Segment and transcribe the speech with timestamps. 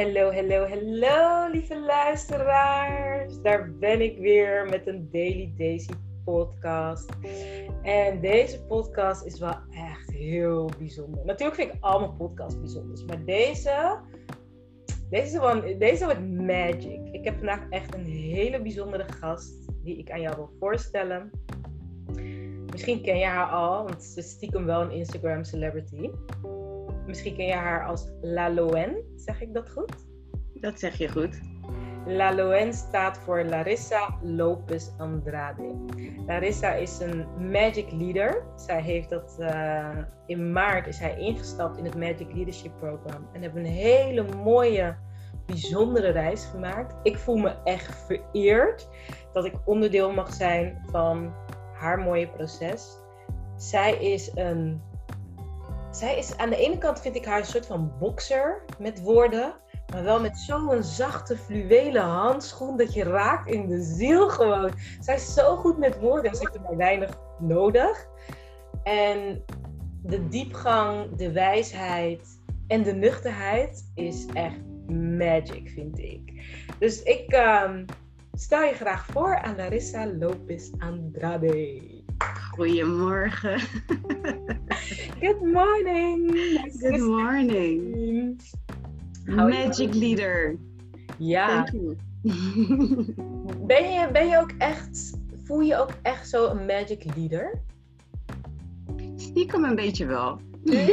[0.00, 3.40] Hallo, hallo, hallo, lieve luisteraars.
[3.42, 5.92] Daar ben ik weer met een Daily Daisy
[6.24, 7.10] podcast.
[7.82, 11.24] En deze podcast is wel echt heel bijzonder.
[11.24, 13.98] Natuurlijk vind ik al mijn podcasts bijzonder, maar deze,
[15.10, 17.08] deze, one, deze wordt magic.
[17.12, 21.30] Ik heb vandaag echt een hele bijzondere gast die ik aan jou wil voorstellen.
[22.70, 26.10] Misschien ken je haar al, want ze is stiekem wel een Instagram celebrity.
[27.10, 28.96] Misschien ken je haar als Laloen.
[29.16, 29.92] Zeg ik dat goed?
[30.54, 31.40] Dat zeg je goed.
[32.06, 35.74] Laloen staat voor Larissa Lopez Andrade.
[36.26, 38.42] Larissa is een Magic Leader.
[38.56, 43.42] Zij heeft dat uh, in maart is hij ingestapt in het Magic Leadership Program en
[43.42, 44.96] hebben een hele mooie,
[45.46, 46.94] bijzondere reis gemaakt.
[47.02, 48.88] Ik voel me echt vereerd
[49.32, 51.34] dat ik onderdeel mag zijn van
[51.72, 52.98] haar mooie proces.
[53.56, 54.89] Zij is een
[56.00, 59.54] zij is aan de ene kant vind ik haar een soort van bokser met woorden.
[59.92, 64.72] Maar wel met zo'n zachte fluwelen handschoen dat je raakt in de ziel gewoon.
[65.00, 68.06] Zij is zo goed met woorden, ze heeft er maar weinig nodig.
[68.82, 69.44] En
[70.02, 74.60] de diepgang, de wijsheid en de nuchterheid is echt
[74.92, 76.44] magic, vind ik.
[76.78, 77.84] Dus ik um,
[78.32, 81.89] stel je graag voor aan Larissa Lopez Andrade.
[82.54, 83.58] Goedemorgen.
[85.20, 86.30] Good morning.
[86.80, 88.40] Good morning.
[89.26, 90.56] Magic leader.
[91.18, 91.64] Ja.
[93.66, 97.60] Ben je, ben je ook echt, voel je ook echt zo een magic leader?
[99.16, 100.40] Stiekem een beetje wel.
[100.64, 100.86] Ja.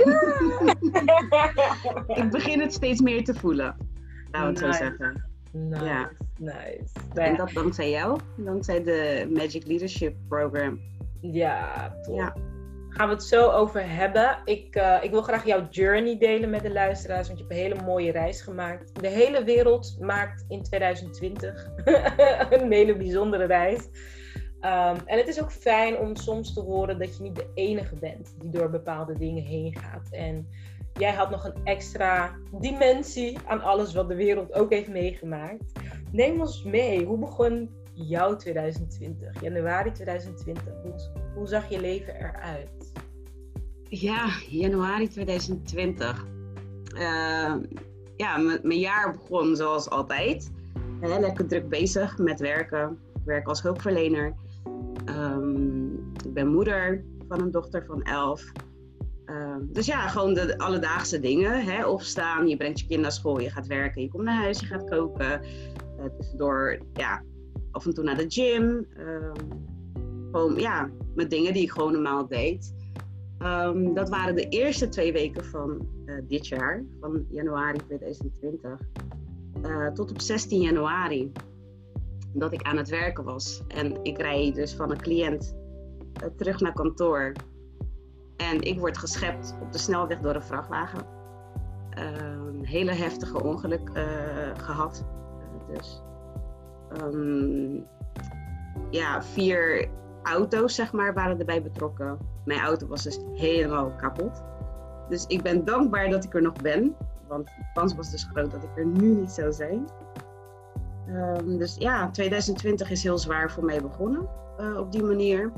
[2.24, 3.76] Ik begin het steeds meer te voelen.
[4.32, 4.78] Laten we het Nice.
[4.78, 5.26] zo zeggen.
[5.52, 6.12] Nice, Ja.
[6.38, 6.86] nice.
[7.14, 10.80] En dat dankzij jou, dankzij de Magic Leadership Program.
[11.22, 12.16] Ja, top.
[12.16, 12.36] Ja.
[12.90, 14.38] Gaan we het zo over hebben.
[14.46, 17.64] Ik, eh, ik wil graag jouw journey delen met de luisteraars, want je hebt een
[17.70, 19.02] hele mooie reis gemaakt.
[19.02, 21.70] De hele wereld maakt in 2020
[22.50, 23.90] een hele bijzondere reis.
[24.60, 27.96] Ehm, en het is ook fijn om soms te horen dat je niet de enige
[27.96, 30.08] bent die door bepaalde dingen heen gaat.
[30.12, 30.48] En
[30.94, 35.72] jij had nog een extra dimensie aan alles wat de wereld ook heeft meegemaakt.
[36.12, 37.06] Neem ons mee.
[37.06, 39.42] Hoe begon jouw 2020?
[39.42, 40.64] Januari 2020.
[41.36, 42.92] Hoe, zag je leven eruit?
[43.84, 46.26] Ja, januari 2020.
[46.96, 47.56] Eh,
[48.16, 50.52] ja, mijn jaar begon zoals altijd.
[51.00, 53.00] Hè, lekker druk bezig met werken.
[53.16, 54.36] Ik werk als hulpverlener.
[55.06, 55.94] Ehm,
[56.26, 58.52] ik ben moeder van een dochter van 11.
[59.26, 61.66] Ehm, dus ja, gewoon de alledaagse dingen.
[61.66, 61.86] Hè?
[61.86, 64.66] Opstaan, je brengt je kind naar school, je gaat werken, je komt naar huis, je
[64.66, 65.42] gaat koken.
[66.00, 67.24] Uh, tussendoor, ja,
[67.78, 68.88] af en toe naar de gym.
[68.98, 69.34] Ehm,
[70.32, 72.74] gewoon, ja, met dingen die ik gewoon normaal deed.
[73.38, 78.80] Ehm, dat waren de eerste twee weken van eh, dit jaar, van januari 2020,
[79.62, 81.32] eh, tot op 16 januari,
[82.34, 83.64] dat ik aan het werken was.
[83.68, 85.56] En ik rijd dus van een cliënt
[86.14, 87.32] eh, terug naar kantoor.
[88.38, 91.06] En ik word geschept op de snelweg door een vrachtwagen.
[91.90, 94.06] Een hele heftige ongeluk eh,
[94.58, 95.06] gehad.
[95.40, 96.02] Eh, dus
[96.94, 97.76] ehm,
[98.90, 99.90] ja, vier
[100.24, 102.18] auto's zeg maar waren erbij betrokken.
[102.46, 104.44] Mijn auto was dus helemaal kapot.
[105.10, 106.96] Dus ik ben dankbaar dat ik er nog ben.
[107.28, 109.88] Want de kans was dus groot dat ik er nu niet zou zijn.
[111.08, 115.52] Ehm, dus ja, 2020 is heel zwaar voor mij begonnen eh, op die manier.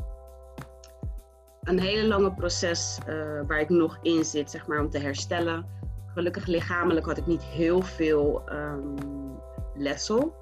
[1.64, 3.16] Een hele lange proces eh,
[3.48, 5.66] waar ik nog in zit, zeg maar, om te herstellen.
[6.14, 8.98] Gelukkig lichamelijk had ik niet heel veel ehm,
[9.76, 10.34] letsel.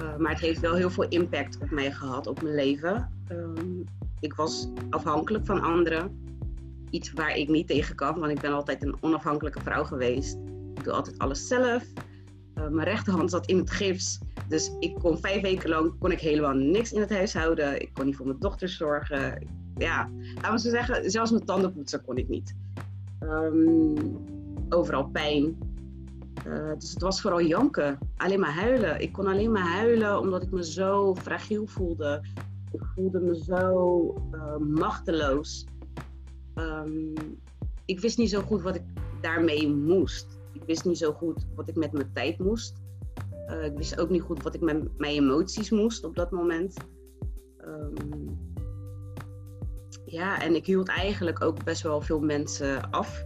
[0.00, 3.10] Uh, maar het heeft wel heel veel impact op mij gehad, op mijn leven.
[3.30, 3.84] Um,
[4.20, 6.26] ik was afhankelijk van anderen.
[6.90, 10.38] Iets waar ik niet tegen kan, want ik ben altijd een onafhankelijke vrouw geweest.
[10.74, 11.84] Ik doe altijd alles zelf.
[12.54, 14.18] Uh, mijn rechterhand zat in het gips.
[14.48, 17.80] Dus ik kon vijf weken lang kon ik helemaal niks in het huishouden.
[17.80, 19.46] Ik kon niet voor mijn dochter zorgen.
[19.76, 22.54] Ja, laten we zeggen, zelfs mijn tanden poetsen kon ik niet.
[23.20, 23.94] Um,
[24.68, 25.58] overal pijn.
[26.48, 29.00] Uh, dus het was vooral janken, alleen maar huilen.
[29.00, 32.24] Ik kon alleen maar huilen omdat ik me zo fragiel voelde.
[32.72, 35.66] Ik voelde me zo uh, machteloos.
[36.54, 37.12] Um,
[37.84, 38.82] ik wist niet zo goed wat ik
[39.20, 40.38] daarmee moest.
[40.52, 42.82] Ik wist niet zo goed wat ik met mijn tijd moest.
[43.48, 46.76] Uh, ik wist ook niet goed wat ik met mijn emoties moest op dat moment.
[47.64, 48.38] Um,
[50.04, 53.24] ja, en ik hield eigenlijk ook best wel veel mensen af.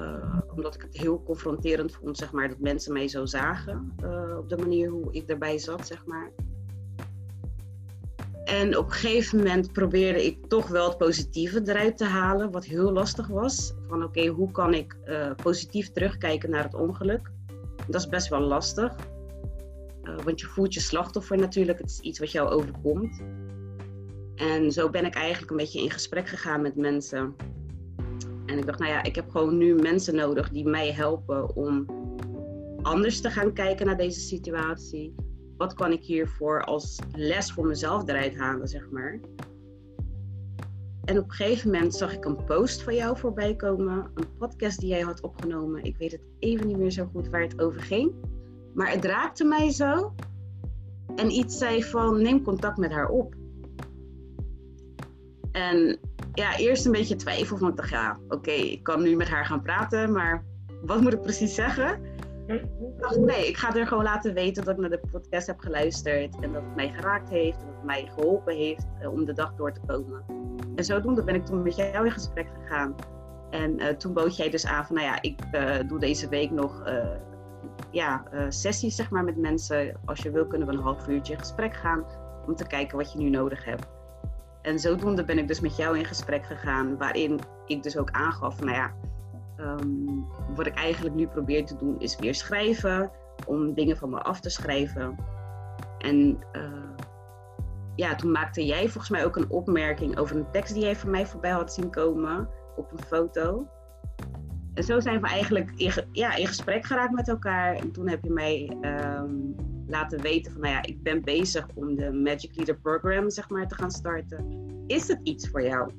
[0.00, 3.94] Uh, omdat ik het heel confronterend vond, zeg maar, dat mensen mij zo zagen.
[4.04, 6.30] Uh, op de manier hoe ik erbij zat, zeg maar.
[8.44, 12.64] En op een gegeven moment probeerde ik toch wel het positieve eruit te halen, wat
[12.64, 13.74] heel lastig was.
[13.88, 17.30] Van oké, hoe kan ik uh, positief terugkijken naar het ongeluk?
[17.86, 18.94] Dat is best wel lastig.
[20.24, 21.78] Want je voelt je slachtoffer natuurlijk.
[21.78, 23.22] Het is iets wat jou overkomt.
[24.34, 27.34] En zo ben ik eigenlijk een beetje in gesprek gegaan met mensen.
[28.50, 31.86] En ik dacht, nou ja, ik heb gewoon nu mensen nodig die mij helpen om
[32.82, 35.14] anders te gaan kijken naar deze situatie.
[35.56, 39.20] Wat kan ik hiervoor als les voor mezelf eruit halen, zeg maar.
[41.04, 44.10] En op een gegeven moment zag ik een post van jou voorbij komen.
[44.14, 45.84] Een podcast die jij had opgenomen.
[45.84, 48.12] Ik weet het even niet meer zo goed waar het over ging.
[48.74, 50.14] Maar het raakte mij zo.
[51.16, 53.34] En iets zei van neem contact met haar op.
[55.52, 55.98] En
[56.40, 57.56] ja, eerst een beetje twijfel.
[57.56, 60.12] Van ik dacht ja, oké, ik kan nu met haar gaan praten.
[60.12, 60.44] Maar
[60.82, 62.18] wat moet ik precies zeggen?
[62.46, 62.64] Ik
[62.98, 66.40] dacht nee, ik ga er gewoon laten weten dat ik naar de podcast heb geluisterd.
[66.40, 67.58] En dat het mij geraakt heeft.
[67.58, 70.24] En dat het mij geholpen heeft eh, om de dag door te komen.
[70.76, 72.94] En zodoende ben ik toen met jou in gesprek gegaan.
[73.50, 76.50] En uh, toen bood jij dus aan van, nou ja, ik uh, doe deze week
[76.50, 76.82] nog
[77.90, 79.96] ja, sessies zeg maar, met mensen.
[80.04, 82.04] Als je wil kunnen we een half uurtje in gesprek gaan
[82.46, 83.86] om te kijken wat je nu nodig hebt.
[84.62, 88.56] En zodoende ben ik dus met jou in gesprek gegaan, waarin ik dus ook aangaf
[88.56, 88.94] van, nou ja,
[89.58, 93.10] um, wat ik eigenlijk nu probeer te doen is weer schrijven,
[93.46, 95.16] om dingen van me af te schrijven.
[95.98, 96.38] En
[98.00, 101.10] ja, toen maakte jij volgens mij ook een opmerking over een tekst die jij van
[101.10, 103.66] mij voorbij had zien komen op een foto.
[104.74, 107.74] En zo zijn we eigenlijk in, ja, in gesprek geraakt met elkaar.
[107.74, 109.34] En toen heb je mij ehm,
[109.90, 113.68] laten weten van, nou ja, ik ben bezig om de Magic Leader Program, zeg maar,
[113.68, 114.68] te gaan starten.
[114.86, 115.90] Is het iets voor jou?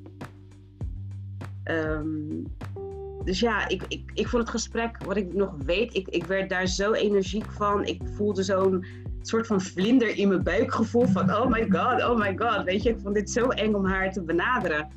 [1.64, 2.46] Um,
[3.24, 6.50] dus ja, ik, ik, ik vond het gesprek, wat ik nog weet, ik, ik werd
[6.50, 7.84] daar zo energiek van.
[7.84, 8.84] Ik voelde zo'n
[9.22, 12.64] soort van vlinder in mijn buikgevoel van oh my god, oh my god.
[12.64, 14.88] Weet je, ik vond dit zo eng om haar te benaderen.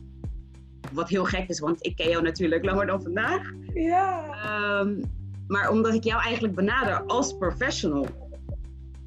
[0.91, 3.51] Wat heel gek is, want ik ken jou natuurlijk langer dan vandaag.
[3.73, 4.79] Ja.
[4.79, 5.01] Um,
[5.47, 8.07] maar omdat ik jou eigenlijk benader als professional.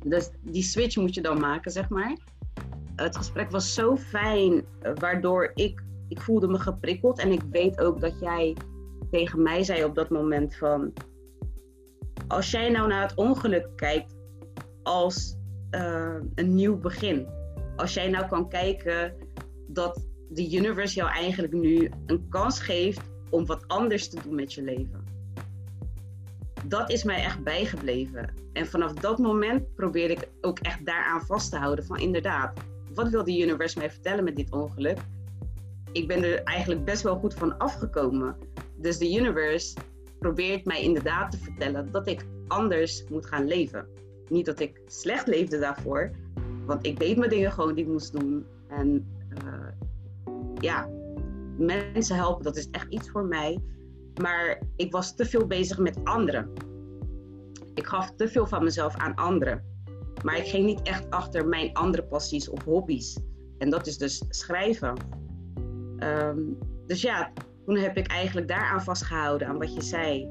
[0.05, 2.17] Dus die switch moet je dan maken, zeg maar.
[2.97, 4.65] Het gesprek was zo fijn,
[4.95, 7.19] waardoor ik, ik voelde me geprikkeld.
[7.19, 8.57] En ik weet ook dat jij
[9.11, 10.93] tegen mij zei op dat moment van...
[12.29, 14.17] Als jij nou naar het ongeluk kijkt
[14.83, 15.37] als
[15.71, 17.27] uh, een nieuw begin.
[17.77, 19.15] Als jij nou kan kijken
[19.67, 24.53] dat de universe jou eigenlijk nu een kans geeft om wat anders te doen met
[24.53, 25.05] je leven.
[26.69, 28.35] Dat is mij echt bijgebleven.
[28.53, 32.61] En vanaf dat moment probeer ik ook echt daaraan vast te houden van inderdaad,
[32.95, 34.99] wat wil de universe mij vertellen met dit ongeluk?
[35.93, 38.37] Ik ben er eigenlijk best wel goed van afgekomen.
[38.77, 39.77] Dus de universe
[40.19, 43.99] probeert mij inderdaad te vertellen dat ik anders moet gaan leven
[44.31, 46.11] niet dat ik slecht leefde daarvoor,
[46.67, 48.47] want ik deed mijn dingen gewoon die ik moest doen.
[48.69, 49.07] En
[49.45, 49.69] uh,
[50.59, 50.89] ja,
[51.59, 53.59] mensen helpen, dat is echt iets voor mij.
[54.21, 56.53] Maar ik was te veel bezig met anderen.
[57.75, 59.65] Ik gaf te veel van mezelf aan anderen.
[60.25, 63.19] Maar ik ging niet echt achter mijn andere passies of hobby's.
[63.59, 64.95] En dat is dus schrijven.
[65.99, 67.33] Um, dus ja,
[67.65, 70.29] toen heb ik eigenlijk daaraan vastgehouden, aan wat je zei.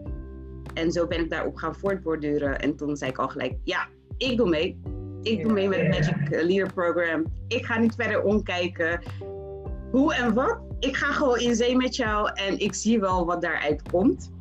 [0.73, 2.59] En zo ben ik daarop gaan voortborduren.
[2.59, 3.87] En toen zei ik al gelijk, ja,
[4.17, 4.81] ik doe mee.
[5.21, 7.25] Ik doe mee met het Magic Leader Program.
[7.47, 9.01] Ik ga niet verder omkijken
[9.91, 10.66] hoe en wat.
[10.79, 14.31] Ik ga gewoon in zee met jou en ik zie wel wat daaruit komt.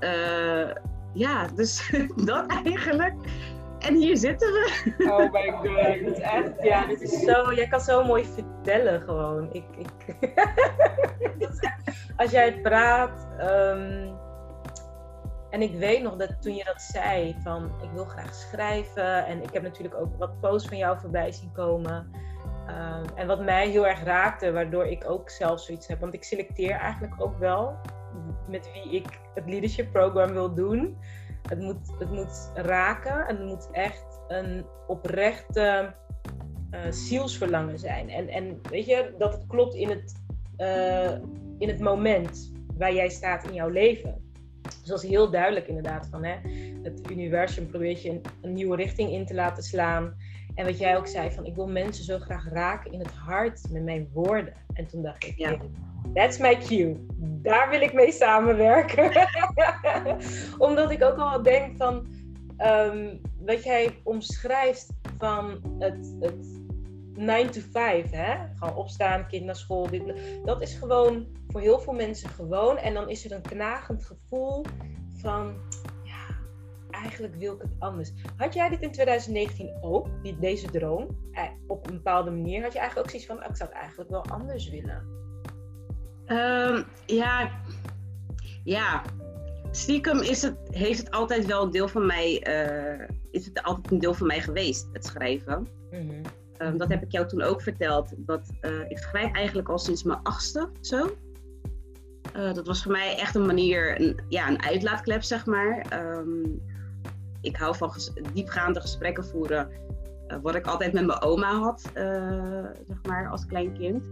[0.00, 0.70] Uh,
[1.12, 1.92] ja, dus
[2.24, 3.14] dat eigenlijk.
[3.78, 4.94] En hier zitten we.
[4.98, 9.00] Oh my god, dit is echt, ja, dit is zo, jij kan zo mooi vertellen
[9.00, 9.48] gewoon.
[9.52, 10.16] Ik, ik
[12.16, 14.14] als jij het praat, um,
[15.50, 19.26] en ik weet nog dat toen je dat zei, van ik wil graag schrijven.
[19.26, 22.10] En ik heb natuurlijk ook wat posts van jou voorbij zien komen.
[22.68, 26.00] Um, en wat mij heel erg raakte, waardoor ik ook zelf zoiets heb.
[26.00, 27.76] Want ik selecteer eigenlijk ook wel
[28.48, 30.96] met wie ik het leadership program wil doen.
[31.48, 35.94] Het moet, het moet raken en het moet echt een oprechte
[36.70, 38.10] uh, zielsverlangen zijn.
[38.10, 40.22] En, en weet je, dat het klopt in het,
[40.58, 41.12] uh,
[41.58, 44.24] in het moment waar jij staat in jouw leven.
[44.62, 46.34] Dus dat is heel duidelijk inderdaad van hè,
[46.82, 50.16] het universum probeert je een, nieuwe richting in te laten slaan.
[50.56, 53.60] En wat jij ook zei van ik wil mensen zo graag raken in het hart
[53.70, 54.52] met mijn woorden.
[54.72, 55.56] En toen dacht ik, ja.
[56.14, 57.06] that's my cue.
[57.18, 59.28] Daar wil ik mee samenwerken.
[60.68, 62.06] Omdat ik ook al denk van
[62.58, 66.60] um, wat jij omschrijft van het, het
[67.14, 68.34] 9 to 5, hè?
[68.54, 69.90] Gewoon opstaan, kind naar school.
[69.90, 70.02] Dit,
[70.44, 72.78] dat is gewoon voor heel veel mensen gewoon.
[72.78, 74.64] En dan is er een knagend gevoel
[75.16, 75.54] van,
[77.02, 78.12] eigenlijk wil ik het anders.
[78.36, 82.62] Had jij dit in 2019 ook, die, deze droom, eh, op een bepaalde manier?
[82.62, 85.14] Had je eigenlijk ook zoiets van, oh, ik zou het eigenlijk wel anders willen?
[86.26, 87.50] Um, ja,
[88.64, 89.02] ja,
[89.70, 93.90] stiekem is het, heeft het altijd wel een deel van mij, uh, is het altijd
[93.90, 95.68] een deel van mij geweest, het schrijven.
[95.90, 96.22] Mhm.
[96.56, 98.12] Ehm, dat heb ik jou toen ook verteld.
[98.16, 101.16] Dat, uh, ik schrijf eigenlijk al sinds mijn achtste, zo.
[102.36, 105.86] Uh, dat was voor mij echt een manier, een, ja, een uitlaatklep, zeg maar.
[106.18, 106.62] Um,
[107.46, 109.68] ik hou van ges diepgaande gesprekken voeren.
[110.42, 111.90] wat ik altijd met mijn oma had,
[112.86, 114.04] zeg maar, als klein kind.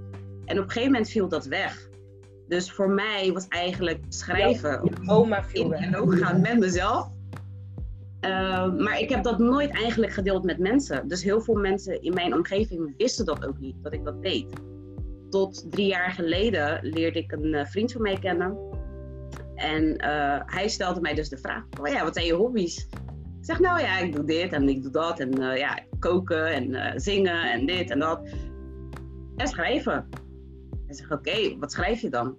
[0.44, 1.88] En op een gegeven moment viel dat weg.
[2.48, 4.80] Dus voor mij was eigenlijk schrijven.
[5.06, 7.12] oma viel En ook gaan met mezelf.
[8.20, 11.08] Ehm, maar ik heb dat nooit eigenlijk gedeeld met mensen.
[11.08, 14.46] Dus heel veel mensen in mijn omgeving wisten dat ook niet, dat ik dat deed.
[15.30, 18.56] Tot drie jaar geleden leerde ik een vriend van mij kennen.
[19.54, 22.88] En uh, hij stelde mij dus de vraag: oh ja, wat zijn je hobby's?
[23.44, 25.20] Zeg, nou ja, ik doe dit en ik doe dat.
[25.20, 28.20] En uh, ja, koken en zingen en dit en dat.
[29.36, 30.08] En schrijven.
[30.86, 32.34] Hij zegt, oké, wat schrijf je dan?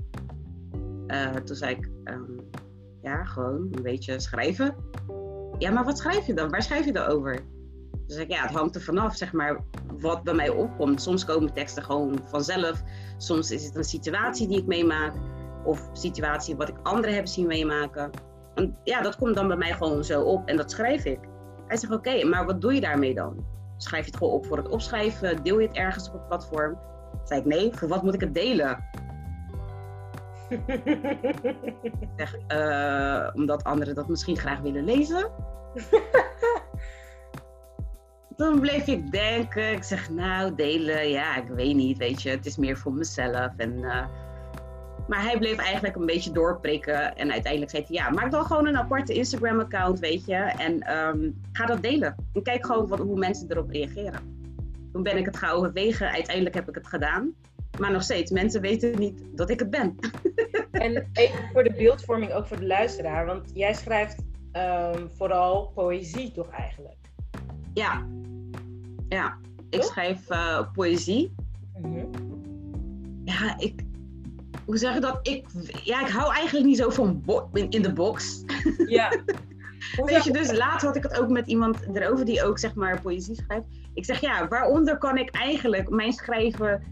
[1.08, 2.40] Uh, toen zei ik, um,
[3.02, 4.76] ja, gewoon een beetje schrijven.
[5.58, 6.50] Ja, maar wat schrijf je dan?
[6.50, 7.40] Waar schrijf je dan over?
[8.08, 9.64] Dus ik, ja, het hangt er vanaf, zeg maar,
[10.00, 11.02] wat bij mij opkomt.
[11.02, 12.84] Soms komen teksten gewoon vanzelf.
[13.18, 15.14] Soms is het een situatie die ik meemaak.
[15.64, 18.12] Of situatie wat ik anderen heb zien meemaken.
[18.84, 21.20] Ja, dat komt dan bij mij gewoon zo op en dat schrijf ik.
[21.68, 23.46] Hij zegt, oké, maar wat doe je daarmee dan?
[23.78, 25.44] Schrijf je het gewoon op voor het opschrijven?
[25.44, 26.78] Deel je het ergens op een platform?
[27.24, 28.90] zei ik, nee, voor wat moet ik het delen?
[31.82, 35.32] ik zeg, uh, omdat anderen dat misschien graag willen lezen.
[38.38, 42.46] Toen bleef ik denken, ik zeg, nou, delen, ja, ik weet niet, weet je, het
[42.46, 43.50] is meer voor mezelf.
[43.58, 44.06] En, uh,
[45.08, 47.16] maar hij bleef eigenlijk een beetje doorprikken.
[47.16, 50.36] En uiteindelijk zei hij, ja, maak dan gewoon een aparte Instagram-account, weet je.
[50.36, 52.16] En um, ga dat delen.
[52.34, 54.34] En kijk gewoon wat, hoe mensen erop reageren.
[54.92, 56.12] Toen ben ik het gaan overwegen.
[56.12, 57.34] Uiteindelijk heb ik het gedaan.
[57.80, 59.96] Maar nog steeds, mensen weten niet dat ik het ben.
[60.72, 63.26] En even voor de beeldvorming, ook voor de luisteraar.
[63.26, 66.98] Want jij schrijft um, vooral poëzie toch eigenlijk?
[67.74, 68.08] Ja.
[69.10, 69.38] Ja,
[69.70, 71.36] ik schrijf uh, poëzie.
[71.82, 72.10] Mm
[73.24, 73.85] Ja, ik...
[74.66, 75.20] Hoe zeg je dat?
[75.22, 75.46] Ik,
[75.84, 77.24] ja, ik hou eigenlijk niet zo van
[77.70, 78.44] in de box.
[78.86, 79.10] Ja.
[80.06, 83.02] Weet je, dus later had ik het ook met iemand erover die ook zeg maar
[83.02, 83.66] poëzie schrijft.
[83.94, 86.84] Ik zeg ja, waaronder kan ik eigenlijk mijn schrijven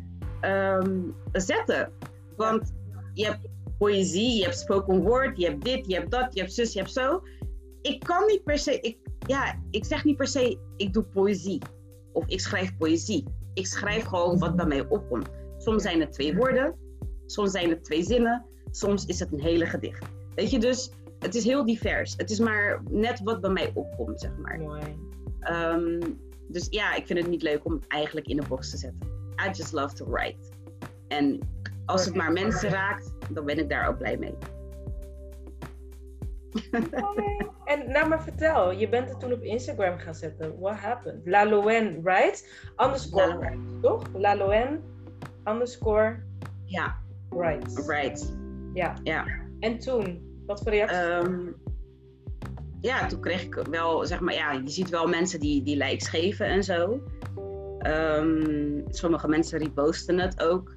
[0.41, 1.91] um, zetten?
[2.35, 2.73] Want
[3.13, 6.53] je hebt poëzie, je hebt spoken word, je hebt dit, je hebt dat, je hebt
[6.53, 7.23] zus, je hebt zo.
[7.81, 11.61] Ik kan niet per se, ik, ja, ik zeg niet per se, ik doe poëzie.
[12.13, 13.27] Of ik schrijf poëzie.
[13.53, 15.29] Ik schrijf gewoon wat bij mij opkomt.
[15.57, 16.75] Soms zijn het twee woorden,
[17.33, 20.05] soms zijn het twee zinnen, soms is het een hele gedicht.
[20.35, 22.13] Weet je, dus het is heel divers.
[22.17, 24.59] Het is maar net wat bij mij opkomt, zeg maar.
[24.59, 24.97] Mooi.
[25.51, 28.77] Um, dus ja, ik vind het niet leuk om het eigenlijk in een box te
[28.77, 29.09] zetten.
[29.47, 30.37] I just love to write.
[31.07, 31.39] En
[31.85, 34.35] als het maar mensen raakt, dan ben ik daar ook blij mee.
[37.65, 40.59] En nou maar vertel, je bent het toen op Instagram gaan zetten.
[40.59, 41.21] What happened?
[41.25, 42.45] La Loen writes,
[42.77, 43.57] underscore ja.
[43.81, 44.03] toch?
[44.13, 44.79] La Loen,
[45.45, 46.23] underscore
[46.65, 47.02] ja.
[47.33, 47.87] Writes.
[47.87, 48.35] Right.
[48.73, 48.93] Ja.
[49.03, 49.25] ja.
[49.59, 51.27] En toen, wat voor reacties?
[51.27, 51.55] Um,
[52.81, 56.07] ja, toen kreeg ik wel, zeg maar, ja, je ziet wel mensen die, die likes
[56.07, 57.01] geven en zo.
[57.87, 60.75] Um, sommige mensen reposten het ook.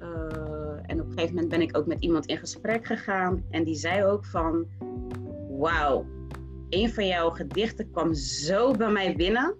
[0.00, 0.08] Uh,
[0.82, 3.44] en op een gegeven moment ben ik ook met iemand in gesprek gegaan.
[3.50, 4.66] En die zei ook van,
[5.58, 6.06] wauw,
[6.68, 9.54] een van jouw gedichten kwam zo bij mij binnen.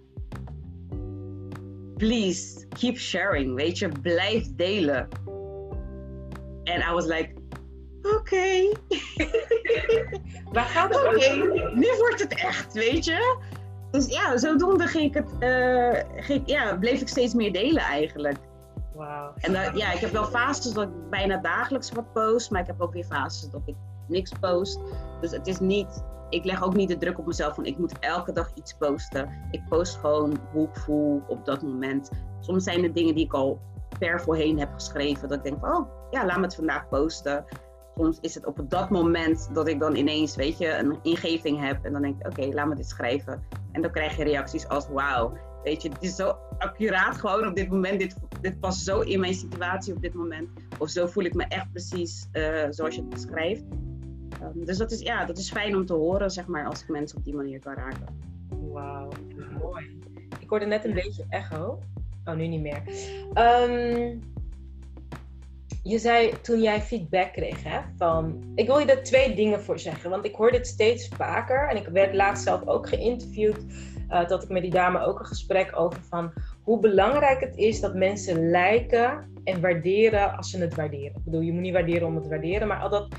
[1.97, 5.07] Please, keep sharing, weet je, blijf delen.
[6.63, 7.33] En I was like,
[8.01, 8.15] oké.
[8.15, 8.73] Okay.
[10.53, 11.35] Waar gaat het Oké,
[11.75, 13.37] nu wordt het echt, weet je.
[13.91, 18.37] Dus ja, zodoende ging ik het, uh, ging, ja, bleef ik steeds meer delen eigenlijk.
[18.93, 19.33] Wauw.
[19.35, 22.81] En ja, ik heb wel fases dat ik bijna dagelijks wat post, maar ik heb
[22.81, 23.75] ook weer fases dat ik
[24.07, 24.79] niks post.
[25.21, 27.99] Dus het is niet, ik leg ook niet de druk op mezelf van ik moet
[27.99, 29.29] elke dag iets posten.
[29.51, 32.09] Ik post gewoon hoe ik voel op dat moment.
[32.39, 33.59] Soms zijn er dingen die ik al
[33.99, 37.45] ver voorheen heb geschreven, dat ik denk van, oh ja, laat me het vandaag posten
[37.95, 41.85] soms is het op dat moment dat ik dan ineens, weet je, een ingeving heb.
[41.85, 43.43] En dan denk ik, oké, laat me dit schrijven.
[43.71, 47.55] En dan krijg je reacties als, wauw, weet je, het is zo accuraat gewoon op
[47.55, 47.99] dit moment.
[47.99, 50.49] Dit, dit past zo in mijn situatie op dit moment.
[50.77, 53.63] Of zo voel ik me echt precies uh, zoals je het beschrijft.
[54.41, 56.89] Um, dus dat is, ja, dat is fijn om te horen, zeg maar, als ik
[56.89, 58.05] mensen op die manier kan raken.
[58.71, 59.09] Wauw,
[59.61, 59.99] mooi.
[60.39, 61.79] Ik hoorde net een beetje echo.
[62.25, 62.81] Oh, nu niet meer.
[63.69, 64.19] Um,
[65.83, 68.51] je zei toen jij feedback kreeg hè, van.
[68.55, 71.69] Ik wil je daar twee dingen voor zeggen, want ik hoor dit steeds vaker.
[71.69, 73.59] En ik werd laatst zelf ook geïnterviewd.
[74.09, 77.79] Uh, dat ik met die dame ook een gesprek over van hoe belangrijk het is
[77.79, 81.15] dat mensen lijken en waarderen als ze het waarderen.
[81.15, 83.15] Ik bedoel, je moet niet waarderen om het te waarderen, maar al dat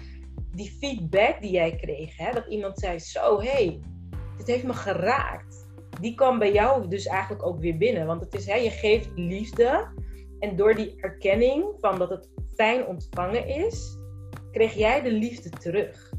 [0.52, 3.80] die feedback die jij kreeg, hè, dat iemand zei: Zo, hey,
[4.36, 5.66] dit heeft me geraakt.
[6.00, 8.06] Die kwam bij jou dus eigenlijk ook weer binnen.
[8.06, 9.88] Want het is, hè, je geeft liefde.
[10.44, 13.98] En door die erkenning van dat het fijn ontvangen is,
[14.50, 16.12] kreeg jij de liefde terug.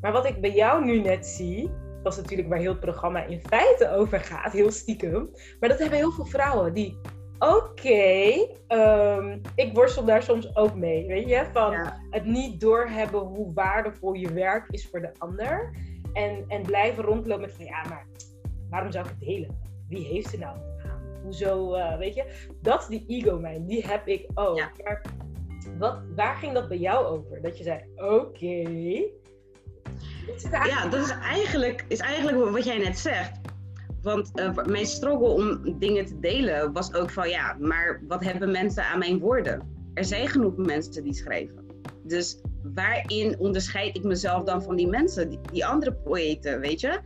[0.00, 1.70] Maar wat ik bij jou nu net zie,
[2.02, 5.30] dat is natuurlijk waar heel het programma in feite over gaat, heel stiekem.
[5.60, 6.98] Maar dat hebben heel veel vrouwen die
[7.38, 11.46] oké, ehm, ik worstel daar soms ook mee, weet je?
[11.52, 11.74] Van
[12.10, 15.70] het niet doorhebben hoe waardevol je werk is voor de ander.
[16.12, 18.06] En, en blijven rondlopen met van, ja, maar
[18.70, 19.60] waarom zou ik het delen?
[19.88, 20.75] Wie heeft er nou?
[21.26, 22.24] Hoezo, uh, weet je?
[22.62, 24.56] Dat is die ego-mijn, die heb ik ook.
[24.56, 25.02] Maar
[25.78, 27.42] wat, waar ging dat bij jou over?
[27.42, 28.62] Dat je zei, oké.
[30.64, 33.40] ja, dat is eigenlijk, is eigenlijk wat jij net zegt.
[34.02, 38.50] Want uh, mijn struggle om dingen te delen was ook van ja, maar wat hebben
[38.50, 39.88] mensen aan mijn woorden?
[39.94, 41.66] Er zijn genoeg mensen die schrijven.
[42.02, 42.40] Dus
[42.74, 47.00] waarin onderscheid ik mezelf dan van die mensen, die, die andere poëten, weet je?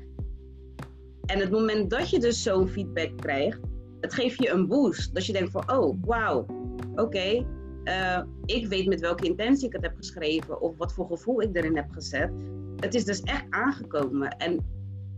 [1.26, 3.60] En het moment dat je dus zo'n feedback krijgt,
[4.00, 5.14] het geeft je een boost.
[5.14, 6.46] Dat je denkt van, oh, wauw,
[6.94, 7.46] oké,
[7.84, 11.56] eh, ik weet met welke intentie ik het heb geschreven of wat voor gevoel ik
[11.56, 12.30] erin heb gezet.
[12.76, 14.36] Het is dus echt aangekomen.
[14.36, 14.66] En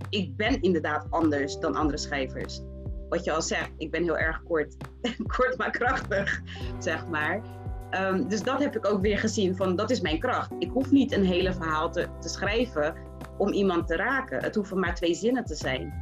[0.08, 2.60] ik ben inderdaad anders dan andere schrijvers.
[3.08, 4.76] Wat je al zegt, ik ben heel erg kort,
[5.36, 6.42] kort maar krachtig,
[6.78, 7.42] zeg maar.
[7.90, 10.52] Ehm, dus dat heb ik ook weer gezien van dat is mijn kracht.
[10.58, 12.94] Ik hoef niet een hele verhaal te, te schrijven
[13.38, 14.42] om iemand te raken.
[14.42, 15.94] Het hoeven maar twee zinnen te zijn.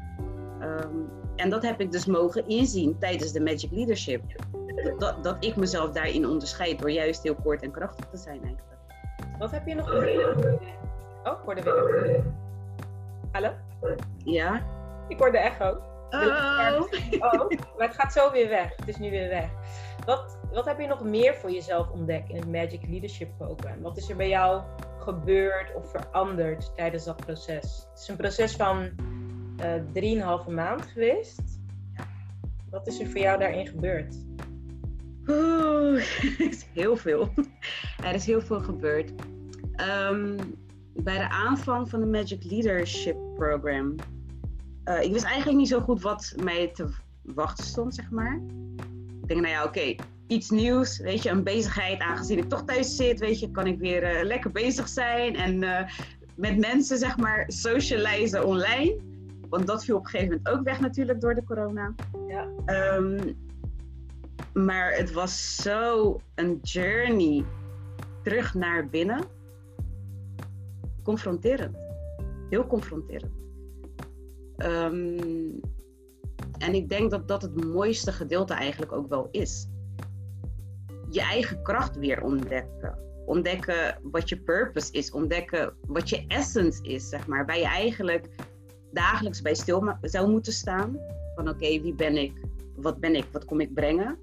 [0.61, 0.97] Ehm,
[1.41, 4.23] en dat heb ik dus mogen inzien tijdens de Magic Leadership.
[4.99, 8.79] Dat, dat ik mezelf daarin onderscheid door juist heel kort en krachtig te zijn eigenlijk.
[9.39, 10.37] Wat heb je nog meer?
[11.25, 12.25] Oh, voor de weer.
[13.33, 13.53] Hallo?
[14.25, 14.67] Ja?
[15.09, 15.89] Ik hoor de echo.
[16.11, 16.83] Oh.
[17.19, 17.51] oh.
[17.77, 18.77] Maar het gaat zo weer weg.
[18.77, 19.51] Het is nu weer weg.
[20.07, 23.81] Wat, wat heb je nog meer voor jezelf ontdekt in het Magic Leadership Program?
[23.83, 24.63] Wat is er bij jou
[24.99, 27.87] gebeurd of veranderd tijdens dat proces?
[27.91, 28.91] Het is een proces van
[29.65, 31.43] uh, 3,5 maand geweest.
[32.71, 34.15] Wat is er voor jou daarin gebeurd?
[35.27, 36.03] Oeh,
[36.51, 37.33] is heel veel.
[38.05, 39.13] Er is heel veel gebeurd.
[40.11, 40.37] Um,
[40.95, 43.95] bij de aanvang van de Magic Leadership Program.
[44.85, 46.89] Uh, ik wist eigenlijk niet zo goed wat mij te
[47.23, 48.41] wachten stond, zeg maar.
[49.23, 49.95] Ik denk, nou ja, oké,
[50.27, 52.01] iets nieuws, weet je, een bezigheid.
[52.01, 55.59] Aangezien ik toch thuis zit, weet je, kan ik weer uh, lekker bezig zijn en
[56.37, 59.10] met mensen, zeg maar, socializen online.
[59.51, 61.95] Want dat viel op een gegeven moment ook weg natuurlijk door de corona.
[62.29, 62.49] Ja.
[62.97, 63.39] Um,
[64.53, 67.45] maar het was zo een journey
[68.23, 69.25] terug naar binnen
[71.03, 71.77] confronterend.
[72.49, 73.33] Heel confronterend.
[74.57, 75.61] Um,
[76.59, 79.69] en ik denk dat dat het mooiste gedeelte eigenlijk ook wel is.
[81.09, 82.99] Je eigen kracht weer ontdekken.
[83.27, 85.11] Ontdekken wat je purpose is.
[85.11, 87.47] Ontdekken wat je essence is, zeg maar.
[87.47, 88.29] Waar je eigenlijk
[88.93, 90.99] dagelijks bij stil zou moeten staan.
[91.35, 92.33] Van oké, wie ben ik?
[92.77, 93.25] Wat ben ik?
[93.33, 94.19] Wat kom ik brengen?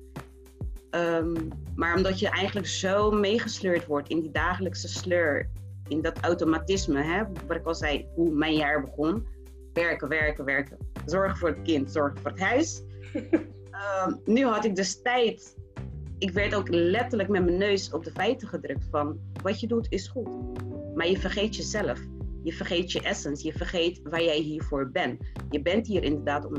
[0.91, 5.49] Um, maar omdat je eigenlijk zo meegesleurd wordt in die dagelijkse sleur,
[5.87, 9.27] in dat automatisme, hè, wat ik al zei, hoe mijn jaar begon.
[9.73, 10.77] Werken, werken, werken.
[11.05, 12.81] Zorgen voor het kind, zorgen voor het huis.
[13.71, 15.55] Ehm, nu had ik dus tijd.
[16.17, 19.87] Ik werd ook letterlijk met mijn neus op de feiten gedrukt van wat je doet
[19.89, 20.29] is goed.
[20.95, 21.99] Maar je vergeet jezelf.
[22.43, 23.45] Je vergeet je essence.
[23.45, 25.21] Je vergeet waar jij hiervoor bent.
[25.49, 26.55] Je bent hier inderdaad om,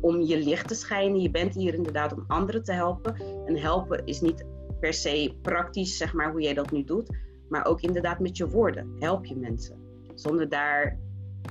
[0.00, 1.20] om je licht te schijnen.
[1.20, 3.14] Je bent hier inderdaad om anderen te helpen.
[3.46, 4.44] En helpen is niet
[4.80, 7.10] per se praktisch, zeg maar, hoe jij dat nu doet
[7.48, 8.96] maar ook inderdaad met je woorden.
[8.98, 9.76] Help je mensen.
[10.14, 10.98] Zonder daar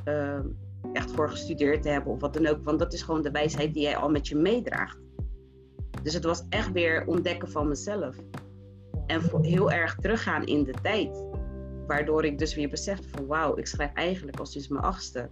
[0.04, 0.48] ehm,
[0.94, 2.64] echt voor gestudeerd te hebben of wat dan ook.
[2.64, 5.00] Want dat is gewoon de wijsheid die jij al met je meedraagt.
[6.04, 8.16] Dus het was echt weer ontdekken van mezelf.
[9.06, 11.24] En heel erg teruggaan in de tijd.
[11.88, 15.30] Waardoor ik dus weer besefte van wauw, ik schrijf eigenlijk als dus mijn achtste.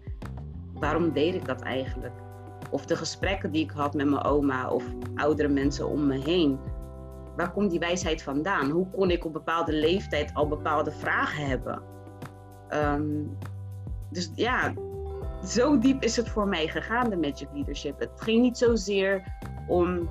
[0.73, 2.13] Waarom deed ik dat eigenlijk?
[2.71, 4.83] Of de gesprekken die ik had met mijn oma of
[5.15, 6.59] oudere mensen om me heen
[7.35, 8.69] waar komt die wijsheid vandaan?
[8.69, 11.81] Hoe kon ik op bepaalde leeftijd al bepaalde vragen hebben?
[12.67, 13.23] Ehm,
[14.09, 14.73] dus ja,
[15.45, 17.99] zo diep is het voor mij gegaan, de Magic Leadership.
[17.99, 19.23] Het ging niet zozeer
[19.67, 20.09] om,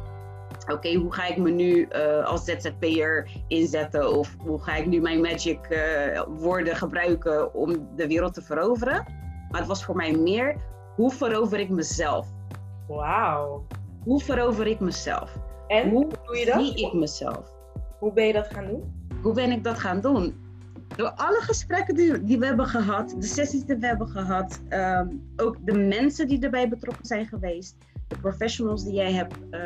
[0.72, 4.18] oké, hoe ga ik me nu uh, als ZZP'er inzetten?
[4.18, 9.04] Of hoe ga ik nu mijn magic uh, woorden gebruiken om de wereld te veroveren?
[9.50, 10.56] Maar het was voor mij meer,
[10.96, 12.28] hoe verover ik mezelf?
[12.88, 13.66] Wauw.
[14.04, 15.38] Hoe verover ik mezelf?
[15.66, 16.54] En hoe doe je dat?
[16.54, 17.52] zie ik mezelf?
[17.98, 19.08] Hoe ben je dat gaan doen?
[19.22, 20.40] Hoe ben ik dat gaan doen?
[20.96, 25.08] Door alle gesprekken die, die we hebben gehad, de sessies die we hebben gehad, ehm,
[25.36, 27.76] ook de mensen die erbij betrokken zijn geweest,
[28.08, 29.60] de professionals die jij hebt uh,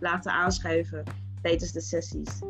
[0.00, 1.04] laten aanschuiven
[1.42, 2.40] tijdens de sessies.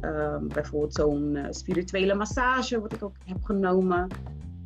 [0.00, 4.08] Ehm, bijvoorbeeld zo'n eh, spirituele massage, wat ik ook heb genomen.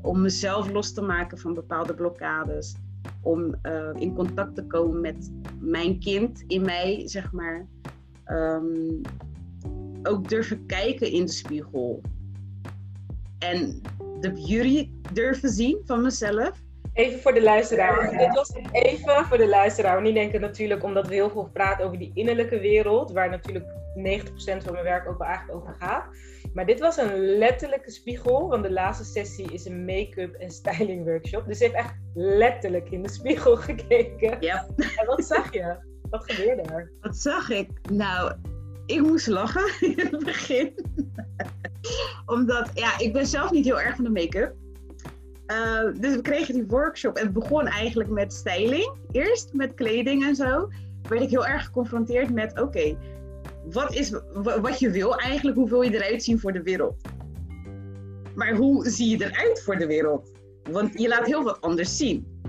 [0.03, 2.77] Om mezelf los te maken van bepaalde blokkades.
[3.23, 7.67] Om eh, in contact te komen met mijn kind in mij, zeg maar.
[8.25, 9.03] Ehm,
[10.03, 12.01] ook durven kijken in de spiegel.
[13.39, 13.83] En
[14.21, 16.65] de beauty durven zien van mezelf.
[16.97, 18.19] Even voor de luisteraar.
[18.19, 20.03] Dit was even voor de luisteraar.
[20.03, 24.65] Die denken natuurlijk, omdat we heel veel praten over die innerlijke wereld, waar natuurlijk 90%
[24.65, 26.05] van mijn werk ook wel eigenlijk over gaat.
[26.53, 31.05] Maar dit was een letterlijke spiegel, want de laatste sessie is een make-up en styling
[31.05, 31.47] workshop.
[31.47, 34.37] Dus ze heeft echt letterlijk in de spiegel gekeken.
[34.41, 34.67] Ja.
[34.77, 35.77] En wat zag je?
[36.11, 36.93] Wat gebeurde er?
[37.01, 37.69] Wat zag ik?
[37.91, 38.33] Nou,
[38.87, 40.75] ik moest lachen in het begin.
[42.27, 44.55] Omdat, ja, ik ben zelf niet heel erg van de make-up.
[45.47, 48.93] Uh, dus we kregen die workshop en het begon eigenlijk met styling.
[49.11, 50.69] Eerst met kleding en zo.
[51.09, 52.97] Werd ik heel erg geconfronteerd met: oké,
[53.71, 54.13] wat is
[54.61, 55.57] wat je wil eigenlijk?
[55.57, 57.01] Hoe wil je eruit zien voor de wereld?
[58.35, 60.33] Maar hoe zie je eruit voor de wereld?
[60.71, 62.41] Want je laat heel wat anders zien.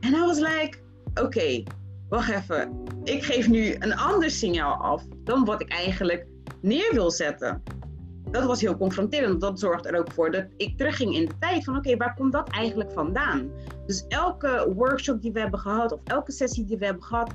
[0.00, 0.78] En I was like:
[1.14, 1.62] oké,
[2.08, 2.82] wacht even.
[3.04, 6.26] Ik geef nu een ander signaal af dan wat ik eigenlijk
[6.60, 7.62] neer wil zetten
[8.30, 9.40] dat was heel confronterend.
[9.40, 12.32] Dat zorgt er ook voor dat ik terugging in de tijd van oké, waar komt
[12.32, 13.50] dat eigenlijk vandaan?
[13.86, 17.34] Dus elke workshop die we hebben gehad of elke sessie die we hebben gehad,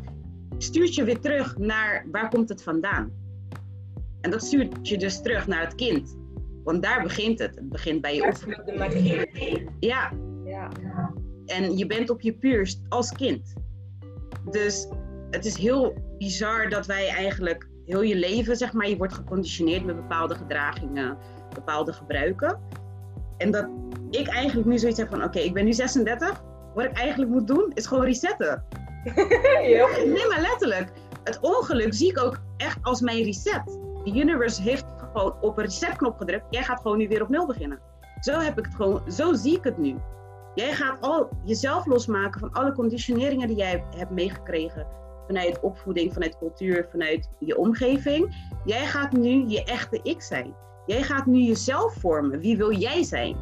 [0.57, 3.11] stuurt je weer terug naar waar komt het vandaan?
[4.21, 6.17] En dat stuurt je dus terug naar het kind.
[6.63, 7.55] Want daar begint het.
[7.55, 9.69] Het begint bij je opvoeding.
[9.79, 10.11] Ja.
[10.45, 10.69] ja.
[11.45, 13.53] En je bent op je puurst als kind.
[14.51, 14.87] Dus
[15.29, 19.85] het is heel bizar dat wij eigenlijk heel je leven, zeg maar, je wordt geconditioneerd
[19.85, 21.17] met bepaalde gedragingen,
[21.53, 22.59] bepaalde gebruiken.
[23.37, 23.67] En dat
[24.09, 26.43] ik eigenlijk nu zoiets heb van, oké, ik ben nu 36.
[26.73, 28.63] Wat ik eigenlijk moet doen, is gewoon resetten.
[30.05, 30.91] Nee, maar letterlijk.
[31.23, 33.79] Het ongeluk zie ik ook echt als mijn reset.
[34.03, 36.45] De universe heeft gewoon op een resetknop gedrukt.
[36.49, 37.79] Jij gaat gewoon nu weer op nul beginnen.
[38.19, 39.95] Zo heb ik het gewoon, zo zie ik het nu.
[40.55, 44.87] Jij gaat al jezelf losmaken van alle conditioneringen die jij hebt meegekregen
[45.27, 48.35] vanuit opvoeding, vanuit cultuur, vanuit je omgeving.
[48.65, 50.55] Jij gaat nu je echte ik zijn.
[50.85, 52.39] Jij gaat nu jezelf vormen.
[52.39, 53.37] Wie wil jij zijn?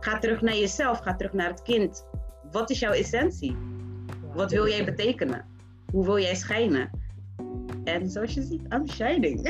[0.00, 2.06] Ga terug naar jezelf, ga terug naar het kind.
[2.50, 3.56] Wat is jouw essentie?
[4.34, 5.46] Wat wil jij betekenen?
[5.92, 6.90] Hoe wil jij schijnen?
[7.84, 9.40] En zoals je ziet, I'm shining.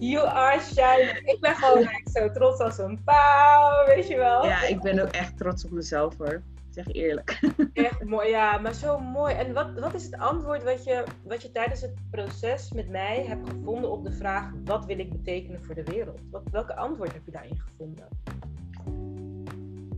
[0.00, 1.18] You are shining.
[1.24, 4.44] Ik ben gewoon zo trots als een pauw, weet je wel.
[4.44, 6.42] Ja, ik ben ook echt trots op mezelf hoor
[6.84, 7.40] zeg eerlijk.
[7.72, 9.34] Echt mooi, ja, maar zo mooi.
[9.34, 13.24] En wat, wat is het antwoord wat je, wat je tijdens het proces met mij
[13.26, 16.20] hebt gevonden op de vraag: wat wil ik betekenen voor de wereld?
[16.30, 18.08] Wat, welke antwoord heb je daarin gevonden?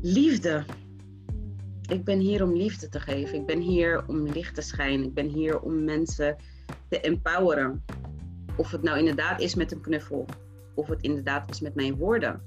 [0.00, 0.64] Liefde.
[1.88, 3.38] Ik ben hier om liefde te geven.
[3.38, 5.06] Ik ben hier om licht te schijnen.
[5.06, 6.36] Ik ben hier om mensen
[6.88, 7.84] te empoweren.
[8.56, 10.24] Of het nou inderdaad is met een knuffel,
[10.74, 12.40] of het inderdaad is met mijn woorden.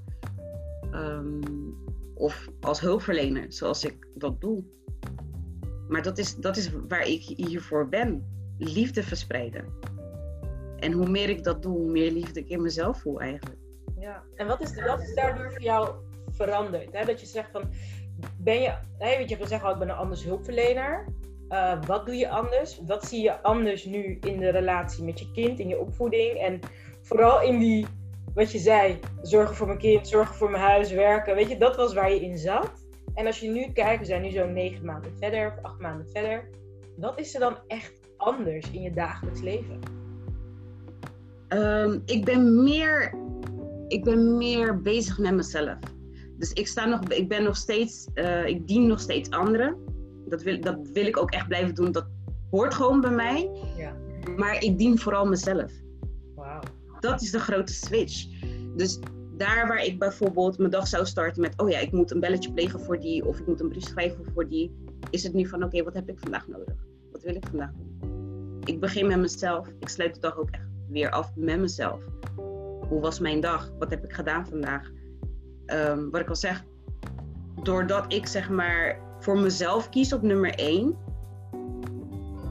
[0.92, 1.83] Um,
[2.14, 4.64] of als hulpverlener, zoals ik dat doe.
[5.88, 8.32] Maar dat is, dat is waar ik hiervoor ben.
[8.58, 9.64] Liefde verspreiden.
[10.78, 13.60] En hoe meer ik dat doe, hoe meer liefde ik in mezelf voel eigenlijk.
[13.98, 15.94] Ja, en wat is, wat is daardoor voor jou
[16.30, 16.92] veranderd?
[16.92, 17.04] Hè?
[17.04, 17.70] Dat je zegt van,
[18.36, 21.06] ben je, hè, weet je, je zeggen, oh, ik ben een anders hulpverlener.
[21.48, 22.80] Uh, wat doe je anders?
[22.86, 26.38] Wat zie je anders nu in de relatie met je kind, in je opvoeding?
[26.38, 26.60] En
[27.02, 27.86] vooral in die
[28.34, 31.34] wat je zei, zorgen voor mijn kind, zorgen voor mijn huis, werken.
[31.34, 32.72] Weet je, dat was waar je in zat.
[33.14, 36.08] En als je nu kijkt, we zijn nu zo'n negen maanden verder of acht maanden
[36.08, 36.48] verder.
[36.96, 39.78] Wat is er dan echt anders in je dagelijks leven?
[41.48, 43.14] Um, ik ben meer,
[43.88, 45.78] ik ben meer bezig met mezelf.
[46.38, 49.76] Dus ik, sta nog, ik ben nog steeds, uh, ik dien nog steeds anderen.
[50.28, 51.92] Dat wil, dat wil ik ook echt blijven doen.
[51.92, 52.06] Dat
[52.50, 53.50] hoort gewoon bij mij.
[53.76, 53.96] Ja.
[54.36, 55.72] Maar ik dien vooral mezelf
[57.04, 58.26] dat is de grote switch.
[58.76, 58.98] Dus
[59.36, 62.52] daar waar ik bijvoorbeeld mijn dag zou starten met, oh ja, ik moet een belletje
[62.52, 64.74] plegen voor die, of ik moet een brief schrijven voor die,
[65.10, 66.74] is het nu van, oké, wat heb ik vandaag nodig?
[67.12, 68.60] Wat wil ik vandaag doen?
[68.64, 69.68] Ik begin met mezelf.
[69.80, 72.00] Ik sluit de dag ook echt weer af met mezelf.
[72.88, 73.70] Hoe was mijn dag?
[73.78, 74.90] Wat heb ik gedaan vandaag?
[75.66, 76.64] Um, wat ik al zeg,
[77.62, 80.96] doordat ik zeg maar voor mezelf kies op nummer één,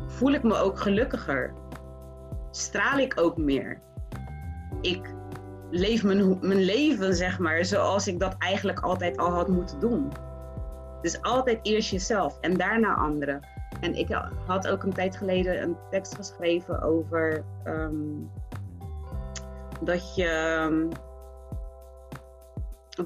[0.08, 1.54] voel ik me ook gelukkiger.
[2.52, 3.82] Straal ik ook meer
[4.84, 5.13] ik
[5.69, 10.12] leef mijn, mijn leven, zeg maar, zoals ik dat eigenlijk altijd al had moeten doen.
[11.02, 13.48] Dus altijd eerst jezelf en daarna anderen.
[13.82, 14.08] En ik
[14.46, 17.93] had ook een tijd geleden een tekst geschreven over ehm,
[19.82, 20.88] dat je, ehm,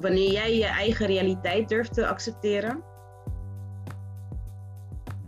[0.00, 2.82] wanneer jij je eigen realiteit durft te accepteren,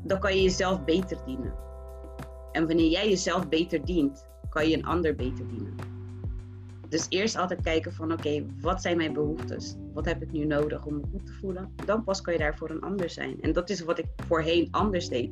[0.03, 1.55] dan kan je jezelf beter dienen.
[2.53, 5.90] En wanneer jij jezelf beter dient, kan je een ander beter dienen.
[6.91, 9.77] Dus eerst altijd kijken van oké, wat zijn mijn behoeftes?
[9.93, 11.75] Wat heb ik nu nodig om me goed te voelen?
[11.85, 13.41] Dan pas kan je daar voor een ander zijn.
[13.41, 15.31] En dat is wat ik voorheen anders deed.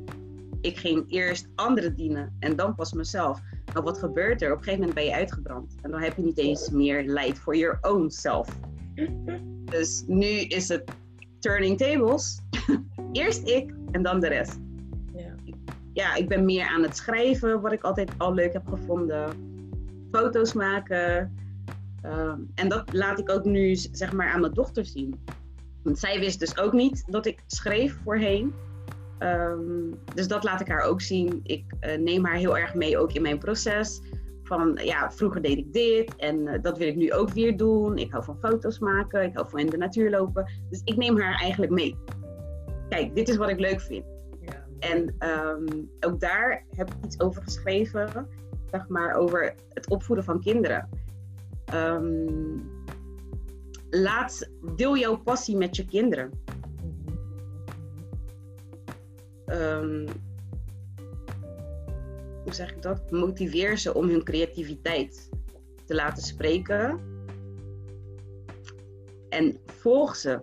[0.61, 3.41] Ik ging eerst anderen dienen en dan pas mezelf.
[3.73, 4.51] Maar wat gebeurt er?
[4.51, 5.75] Op een gegeven moment ben je uitgebrand.
[5.81, 8.47] En dan heb je niet eens meer light for your own self.
[9.69, 10.91] Dus nu is het
[11.39, 12.39] turning tables.
[13.11, 14.59] eerst ik en dan de rest.
[15.15, 15.35] Ja.
[15.93, 19.29] ja, ik ben meer aan het schrijven, wat ik altijd al leuk heb gevonden.
[20.11, 21.37] Foto's maken.
[22.01, 25.23] Ehm, en dat laat ik ook nu zeg maar aan mijn dochter zien.
[25.83, 28.53] Want zij wist dus ook niet dat ik schreef voorheen.
[29.17, 31.39] Ehm, dus dat laat ik haar ook zien.
[31.43, 34.01] Ik uh, neem haar heel erg mee ook in mijn proces.
[34.43, 37.97] Van ja, vroeger deed ik dit en uh, dat wil ik nu ook weer doen.
[37.97, 40.51] Ik hou van foto's maken, ik hou van in de natuur lopen.
[40.69, 41.97] Dus ik neem haar eigenlijk mee.
[42.89, 44.05] Kijk, dit is wat ik leuk vind.
[44.41, 44.65] Ja.
[44.79, 48.27] En um, ook daar heb ik iets over geschreven,
[48.71, 50.89] zeg maar, over het opvoeden van kinderen.
[51.73, 52.71] Um,
[53.89, 56.31] laat, deel jouw passie met je kinderen.
[59.47, 60.05] Um,
[62.43, 63.11] hoe zeg ik dat?
[63.11, 65.29] Motiveer ze om hun creativiteit
[65.85, 66.99] te laten spreken.
[69.29, 70.41] En volg ze.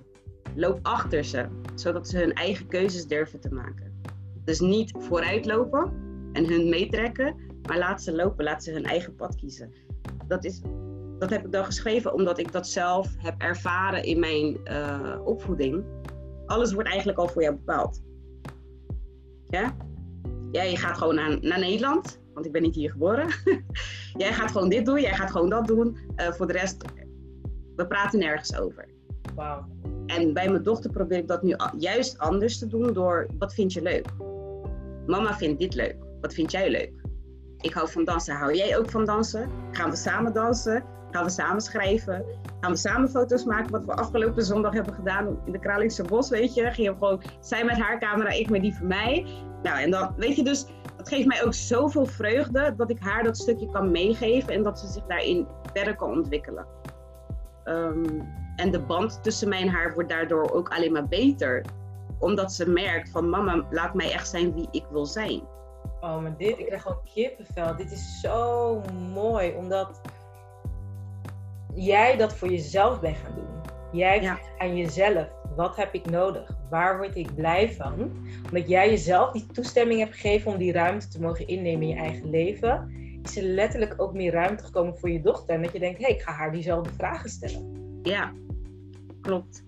[0.55, 4.01] Loop achter ze, zodat ze hun eigen keuzes durven te maken.
[4.45, 5.93] Dus niet vooruitlopen
[6.33, 9.73] en hun meetrekken, maar laat ze lopen, laat ze hun eigen pad kiezen.
[10.29, 10.61] Dat, is,
[11.19, 15.85] dat heb ik dan geschreven omdat ik dat zelf heb ervaren in mijn uh, opvoeding.
[16.47, 18.03] Alles wordt eigenlijk al voor jou bepaald.
[19.49, 19.77] Ja?
[20.53, 23.29] Jij gaat gewoon naar, naar Nederland, want ik ben niet hier geboren.
[24.25, 25.99] jij gaat gewoon dit doen, jij gaat gewoon dat doen.
[26.17, 26.85] Uh, voor de rest,
[27.77, 28.89] we praten nergens over.
[29.35, 29.65] Wow.
[30.07, 33.73] En bij mijn dochter probeer ik dat nu juist anders te doen door, wat vind
[33.73, 34.07] je leuk?
[35.07, 35.97] Mama vindt dit leuk.
[36.21, 36.93] Wat vind jij leuk?
[37.61, 38.35] Ik hou van dansen.
[38.35, 39.51] Hou jij ook van dansen?
[39.71, 40.85] Gaan we samen dansen?
[41.17, 42.25] Gaan we samen schrijven?
[42.61, 43.71] Gaan we samen foto's maken?
[43.71, 46.71] Wat we afgelopen zondag hebben gedaan in de Kralingse Bos, weet je?
[46.71, 49.27] Gingen we gewoon, zij met haar camera, ik met die van mij.
[49.63, 53.23] Nou, en dan, weet je dus, dat geeft mij ook zoveel vreugde dat ik haar
[53.23, 56.67] dat stukje kan meegeven en dat ze zich daarin verder kan ontwikkelen.
[57.65, 58.21] Ehm,
[58.57, 61.65] en de band tussen mij en haar wordt daardoor ook alleen maar beter.
[62.19, 65.43] Omdat ze merkt van mama, laat mij echt zijn wie ik wil zijn.
[66.01, 67.77] Oh, maar dit, ik krijg gewoon kippenvel.
[67.77, 68.83] Dit is zo
[69.15, 70.01] mooi, omdat
[71.77, 73.47] jij dat voor jezelf bent gaan doen.
[73.93, 74.39] Jij ja.
[74.59, 76.51] aan jezelf, wat heb ik nodig?
[76.71, 78.13] Waar word ik blij van?
[78.47, 81.95] Omdat jij jezelf die toestemming hebt gegeven om die ruimte te mogen innemen in je
[81.95, 82.91] eigen leven,
[83.23, 85.55] is er letterlijk ook meer ruimte gekomen voor je dochter.
[85.55, 88.01] En dat je denkt, hé, hey, ik ga haar diezelfde vragen stellen.
[88.03, 88.33] Ja,
[89.21, 89.66] klopt.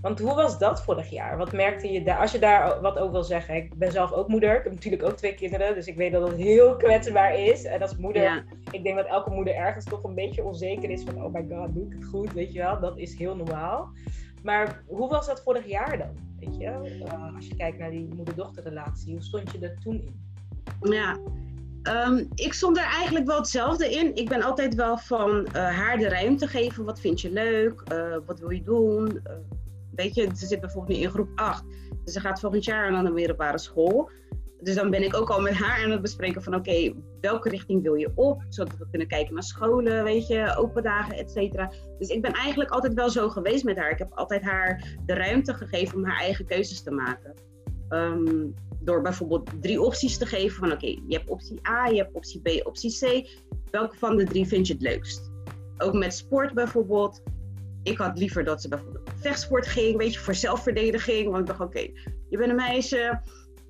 [0.00, 1.36] Want hoe was dat vorig jaar?
[1.36, 2.18] Wat merkte je daar?
[2.18, 3.54] Als je daar wat over wil zeggen.
[3.54, 4.56] Ik ben zelf ook moeder.
[4.56, 5.74] Ik heb natuurlijk ook twee kinderen.
[5.74, 7.64] Dus ik weet dat het heel kwetsbaar is.
[7.64, 11.24] En als moeder, ik denk dat elke moeder ergens toch een beetje onzeker is van,
[11.24, 12.32] oh my god, doe ik het goed?
[12.32, 13.90] Weet je wel, dat is heel normaal.
[14.42, 16.26] Maar hoe was dat vorig jaar dan?
[16.40, 16.64] Weet je,
[17.04, 20.26] uh, als je kijkt naar die moeder-dochterrelatie, hoe stond je er toen in?
[20.92, 21.18] Ja,
[21.82, 24.14] um, ik stond er eigenlijk wel hetzelfde in.
[24.16, 26.84] Ik ben altijd wel van uh, haar de ruimte geven.
[26.84, 27.82] Wat vind je leuk?
[27.92, 29.22] Uh, wat wil je doen?
[29.98, 31.64] Weet je, ze zit bijvoorbeeld nu in groep 8.
[32.04, 34.10] Dus ze gaat volgend jaar naar een middelbare school.
[34.60, 37.82] Dus dan ben ik ook al met haar aan het bespreken van oké, welke richting
[37.82, 38.44] wil je op?
[38.48, 41.72] Zodat we kunnen kijken naar scholen, weet je, open dagen, et cetera.
[41.98, 43.90] Dus ik ben eigenlijk altijd wel zo geweest met haar.
[43.90, 47.34] Ik heb altijd haar de ruimte gegeven om haar eigen keuzes te maken.
[47.88, 48.46] Ehm,
[48.80, 52.40] door bijvoorbeeld drie opties te geven van oké, je hebt optie A, je hebt optie
[52.40, 53.28] B, optie C.
[53.70, 55.30] Welke van de drie vind je het leukst?
[55.78, 57.22] Ook met sport bijvoorbeeld.
[57.82, 61.26] Ik had liever dat ze bijvoorbeeld vechtsport ging, weet je, voor zelfverdediging.
[61.26, 61.90] Want ik dacht, oké,
[62.28, 63.20] je bent een meisje,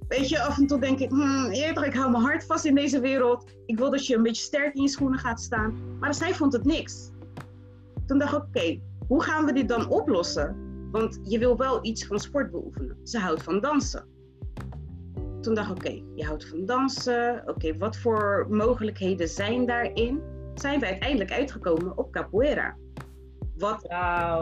[0.09, 3.01] weet je, af en toe denk ik, hmm, ik hou mijn hart vast in deze
[3.01, 3.53] wereld.
[3.66, 5.99] Ik wil dat je een beetje sterk in je schoenen gaat staan.
[6.01, 7.11] Maar zij vond het niks.
[8.07, 10.57] Toen dacht ik, oké, hoe gaan we dit dan oplossen?
[10.90, 12.97] Want je wil wel iets van sport beoefenen.
[13.05, 14.07] Ze houdt van dansen.
[15.40, 17.42] Toen dacht ik, oké, je houdt van dansen.
[17.47, 20.23] Oké, wat voor mogelijkheden zijn daarin?
[20.55, 22.77] Zijn we uiteindelijk uitgekomen op capoeira.
[23.59, 23.85] Wat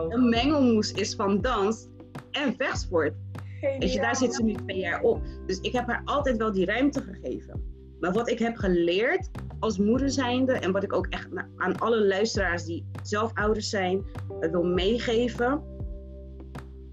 [0.08, 1.88] een mengelmoes is van dans
[2.30, 3.14] en vechtsport.
[3.60, 5.20] Weet je, daar zit ze nu twee jaar op.
[5.46, 7.74] Dus ik heb haar altijd wel die ruimte gegeven.
[8.00, 12.06] Maar wat ik heb geleerd als moeder zijnde, en wat ik ook echt aan alle
[12.06, 14.04] luisteraars die zelf ouders zijn,
[14.40, 15.62] eh, wil meegeven.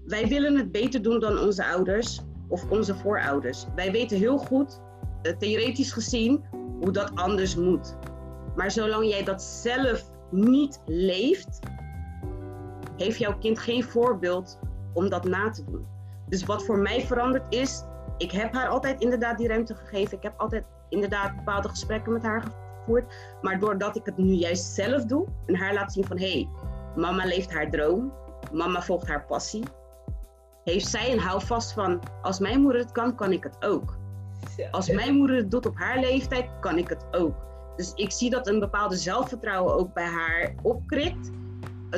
[0.06, 3.66] Wij willen het beter doen dan onze ouders of onze voorouders.
[3.74, 4.80] Wij weten heel goed,
[5.22, 6.44] eh, theoretisch gezien,
[6.80, 7.96] hoe dat anders moet.
[8.56, 11.58] Maar zolang jij dat zelf niet leeft,
[12.96, 14.58] heeft jouw kind geen voorbeeld
[14.92, 15.86] om dat na te doen.
[16.28, 17.84] Dus wat voor mij veranderd is,
[18.18, 20.16] ik heb haar altijd inderdaad die ruimte gegeven.
[20.16, 22.44] Ik heb altijd inderdaad bepaalde gesprekken met haar
[22.78, 23.14] gevoerd.
[23.42, 26.48] Maar doordat ik het nu juist zelf doe en haar laat zien van hé, hey,
[26.96, 28.12] mama leeft haar droom,
[28.52, 29.64] mama volgt haar passie.
[30.64, 33.96] Heeft zij een houvast van als mijn moeder het kan, kan ik het ook.
[34.70, 37.34] Als mijn moeder het doet op haar leeftijd, kan ik het ook.
[37.76, 41.30] Dus ik zie dat een bepaalde zelfvertrouwen ook bij haar opkrikt.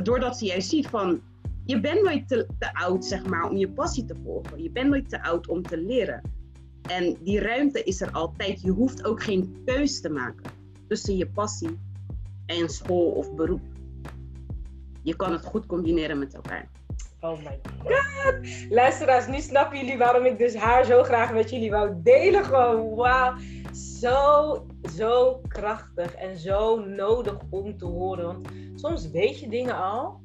[0.03, 1.21] Doordat ze juist ziet van,
[1.65, 4.63] je bent nooit te, te, oud, zeg maar, om je passie te volgen.
[4.63, 6.23] Je bent nooit te oud om te leren.
[6.83, 8.61] En die ruimte is er altijd.
[8.61, 10.51] Je hoeft ook geen keus te maken
[10.89, 11.79] tussen je passie
[12.47, 13.63] en school of beroep.
[15.03, 16.69] Je kan het goed combineren met elkaar.
[17.21, 18.35] Oh my god.
[18.71, 22.45] Luisteraars, nu snappen jullie waarom ik dus haar zo graag met jullie wou delen.
[22.45, 23.35] Gewoon, wauw.
[23.77, 28.25] Zo, zo krachtig en zo nodig om te horen.
[28.25, 30.21] Want soms weet je dingen al.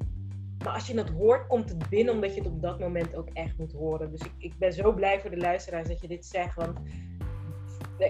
[0.64, 3.28] Maar als je het hoort, komt het binnen omdat je het op dat moment ook
[3.32, 4.10] echt moet horen.
[4.10, 6.54] Dus ik, ik ben zo blij voor de luisteraars dat je dit zegt.
[6.54, 6.78] Want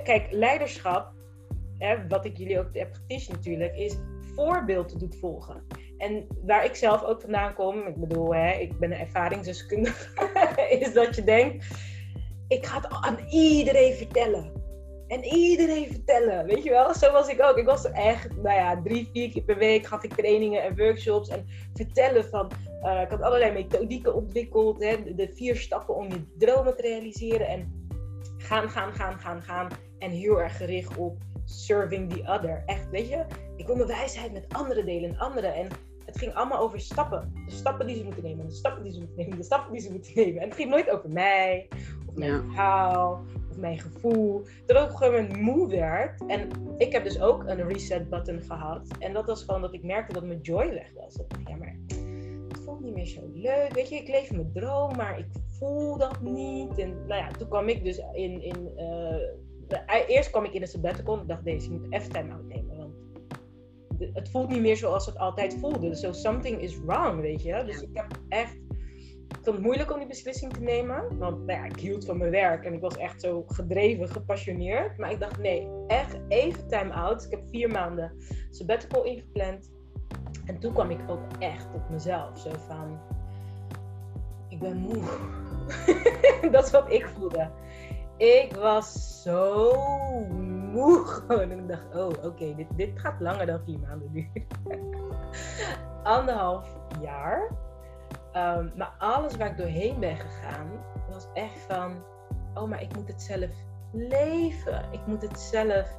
[0.04, 1.12] kijk, leiderschap,
[1.78, 3.96] hè, wat ik jullie ook heb geteacht natuurlijk, is
[4.34, 5.66] voorbeeld doet volgen.
[5.98, 10.28] En waar ik zelf ook vandaan kom, ik bedoel, hè, ik ben een ervaringsdeskundige,
[10.80, 11.66] is dat je denkt,
[12.48, 14.61] ik ga het aan iedereen vertellen.
[15.12, 16.94] En iedereen vertellen, weet je wel?
[16.94, 17.56] Zo was ik ook.
[17.56, 21.28] Ik was echt, nou ja, drie, vier keer per week gaf ik trainingen en workshops.
[21.28, 22.50] En vertellen van,
[22.82, 24.82] uh, ik had allerlei methodieken ontwikkeld.
[24.82, 27.46] Hè, de vier stappen om je dromen te realiseren.
[27.46, 27.88] En
[28.36, 29.68] gaan, gaan, gaan, gaan, gaan.
[29.98, 32.62] En heel erg gericht op serving the other.
[32.66, 33.24] Echt, weet je?
[33.56, 35.54] Ik wil mijn wijsheid met anderen delen en anderen.
[35.54, 35.68] En
[36.04, 37.32] het ging allemaal over stappen.
[37.46, 39.80] De stappen die ze moeten nemen, de stappen die ze moeten nemen, de stappen die
[39.80, 40.42] ze moeten nemen.
[40.42, 41.68] En het ging nooit over mij,
[42.12, 42.40] of mijn ja.
[42.40, 43.20] verhaal,
[43.50, 44.42] of mijn gevoel.
[44.66, 46.26] Tot ik op een gegeven moment moe werd.
[46.26, 46.48] En
[46.78, 48.88] ik heb dus ook een reset button gehad.
[48.98, 51.14] En dat was gewoon dat ik merkte dat mijn joy weg was.
[51.14, 51.76] Dat ik, ja, maar
[52.48, 53.72] het voelt niet meer zo leuk.
[53.72, 56.78] Weet je, ik leef mijn droom, maar ik voel dat niet.
[56.78, 58.42] En nou ja, toen kwam ik dus in.
[58.42, 61.20] in uh, eerst kwam ik in een sabbatical.
[61.20, 62.76] Ik dacht, deze, moet even time out nemen.
[62.76, 62.94] Want
[64.14, 65.94] het voelt niet meer zoals het altijd voelde.
[65.94, 67.62] So something is wrong, weet je.
[67.64, 68.56] Dus ik heb echt...
[69.32, 71.18] Ik vond het moeilijk om die beslissing te nemen.
[71.18, 74.98] Want nou ja, ik hield van mijn werk en ik was echt zo gedreven, gepassioneerd.
[74.98, 77.24] Maar ik dacht, nee, echt even time-out.
[77.24, 78.12] Ik heb vier maanden
[78.50, 79.70] sabbatical ingepland.
[80.46, 82.38] En toen kwam ik ook echt op mezelf.
[82.38, 83.00] Zo van,
[84.48, 85.02] ik ben moe.
[86.52, 87.50] dat is wat ik voelde.
[88.16, 89.74] Ik was zo
[90.72, 91.22] moe.
[91.28, 94.30] En ik dacht, oh oké, dit, dit gaat langer dan vier maanden nu.
[96.02, 97.50] Anderhalf jaar.
[98.36, 100.70] Um, maar alles waar ik doorheen ben gegaan,
[101.10, 102.04] was echt van,
[102.54, 103.50] oh maar ik moet het zelf
[103.92, 104.84] leven.
[104.90, 105.96] Ik moet het zelf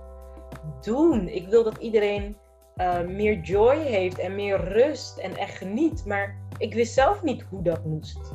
[0.82, 1.28] doen.
[1.28, 2.38] Ik wil dat iedereen
[2.78, 6.06] uh, meer joy heeft en meer rust en echt geniet.
[6.06, 8.32] Maar ik wist zelf niet hoe dat moest.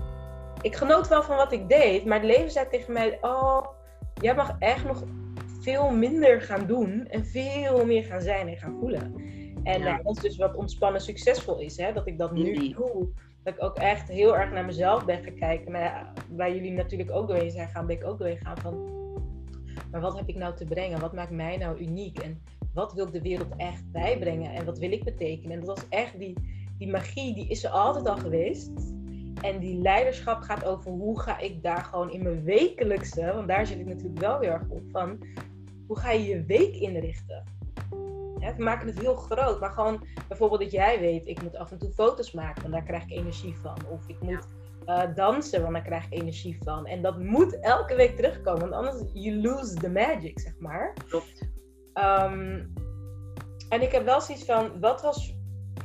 [0.60, 3.66] Ik genoot wel van wat ik deed, maar het leven zei tegen mij: Oh,
[4.14, 5.02] jij mag echt nog
[5.60, 9.14] veel minder gaan doen en veel meer gaan zijn en gaan voelen.
[9.62, 10.00] En ja.
[10.02, 11.92] dat is dus wat ontspannen succesvol is, hè?
[11.92, 13.08] dat ik dat nu doe.
[13.42, 15.72] Dat ik ook echt heel erg naar mezelf ben gaan kijken.
[15.72, 18.96] Maar waar jullie natuurlijk ook doorheen zijn gaan, ben ik ook doorheen gaan van...
[19.90, 21.00] Maar wat heb ik nou te brengen?
[21.00, 22.18] Wat maakt mij nou uniek?
[22.18, 22.42] En
[22.74, 24.52] wat wil ik de wereld echt bijbrengen?
[24.52, 25.52] En wat wil ik betekenen?
[25.52, 26.34] En dat was echt die,
[26.78, 28.70] die magie, die is er altijd al geweest.
[29.42, 33.66] En die leiderschap gaat over hoe ga ik daar gewoon in mijn wekelijkse, want daar
[33.66, 35.18] zit ik natuurlijk wel weer erg op van,
[35.86, 37.44] hoe ga je je week inrichten?
[38.38, 41.78] We maken het heel groot, maar gewoon bijvoorbeeld dat jij weet, ik moet af en
[41.78, 43.76] toe foto's maken, want daar krijg ik energie van.
[43.90, 44.46] Of ik moet
[44.86, 46.86] uh, dansen, want daar krijg ik energie van.
[46.86, 50.94] En dat moet elke week terugkomen, want anders you lose the magic, zeg maar.
[51.08, 51.42] Klopt.
[51.94, 52.72] Um,
[53.68, 55.34] en ik heb wel zoiets van, wat was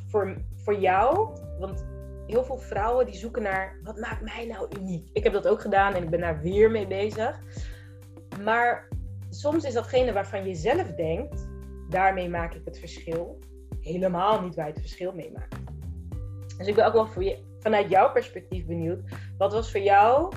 [0.08, 1.86] voor, voor jou, want
[2.28, 5.10] heel veel vrouwen die zoeken naar, wat maakt mij nou uniek?
[5.14, 7.40] Ik heb dat ook gedaan en ik ben daar weer mee bezig.
[8.44, 8.88] Maar
[9.30, 11.48] soms is datgene waarvan je zelf denkt,
[11.90, 13.40] daarmee maak ik het verschil,
[13.80, 15.56] helemaal niet waar je het verschil mee maakt.
[16.58, 19.00] Dus ik ben ook wel voor je, vanuit jouw perspectief benieuwd,
[19.38, 20.34] wat was voor jou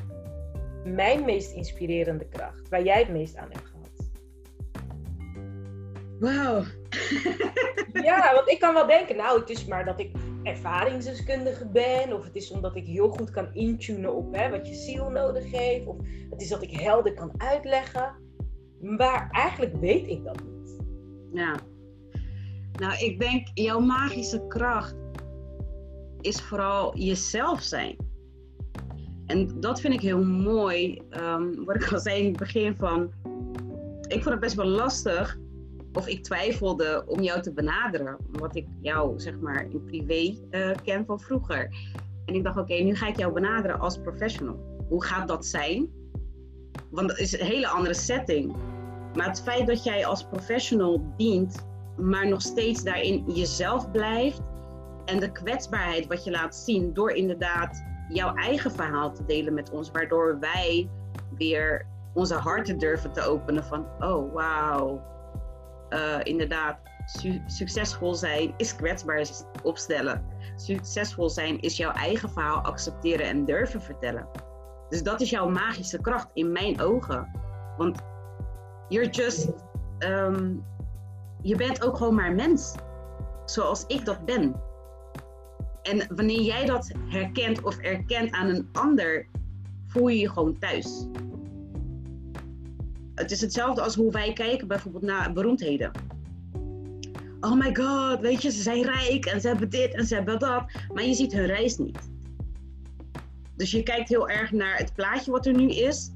[0.84, 3.74] mijn meest inspirerende kracht, waar jij het meest aan hebt gehad?
[6.20, 6.64] Wauw.
[7.92, 10.10] ja, want ik kan wel denken, nou, het is maar dat ik
[10.42, 14.74] ervaringsdeskundige ben, of het is omdat ik heel goed kan intunen op hè, wat je
[14.74, 15.96] ziel nodig heeft, of
[16.30, 18.14] het is dat ik helder kan uitleggen.
[18.80, 20.55] Maar eigenlijk weet ik dat niet.
[21.32, 21.54] Ja.
[22.72, 24.96] Nou, ik denk jouw magische kracht
[26.20, 27.96] is vooral jezelf zijn.
[29.26, 31.02] En dat vind ik heel mooi.
[31.10, 33.10] Um, wat ik al zei in het begin van.
[34.08, 35.38] Ik vond het best wel lastig.
[35.92, 38.16] Of ik twijfelde om jou te benaderen.
[38.34, 41.68] Omdat ik jou, zeg maar, in privé uh, ken van vroeger.
[42.24, 44.84] En ik dacht, oké, nu ga ik jou benaderen als professional.
[44.88, 45.90] Hoe gaat dat zijn?
[46.90, 48.56] Want dat is een hele andere setting
[49.16, 54.42] Maar het feit dat jij als professional dient, maar nog steeds daarin jezelf blijft
[55.04, 59.70] en de kwetsbaarheid wat je laat zien door inderdaad jouw eigen verhaal te delen met
[59.70, 60.88] ons, waardoor wij
[61.36, 65.02] weer onze harten durven te openen van, oh wauw,
[65.90, 66.78] uh, inderdaad,
[67.46, 69.26] succesvol zijn is kwetsbaar
[69.62, 70.24] opstellen.
[70.56, 74.28] Succesvol zijn is jouw eigen verhaal accepteren en durven vertellen.
[74.88, 77.30] Dus dat is jouw magische kracht in mijn ogen.
[77.76, 78.02] Want
[78.88, 79.48] just,
[79.98, 80.64] um,
[81.42, 82.74] je bent ook gewoon maar mens.
[83.44, 84.54] Zoals ik dat ben.
[85.82, 89.26] En wanneer jij dat herkent of erkent aan een ander,
[89.86, 91.06] voel je je gewoon thuis.
[93.14, 95.90] Het is hetzelfde als hoe wij kijken bijvoorbeeld naar beroemdheden.
[97.40, 100.38] Oh my god, weet je, ze zijn rijk en ze hebben dit en ze hebben
[100.38, 100.64] dat.
[100.94, 101.98] Maar je ziet hun reis niet.
[103.56, 106.10] Dus je kijkt heel erg naar het plaatje wat er nu is.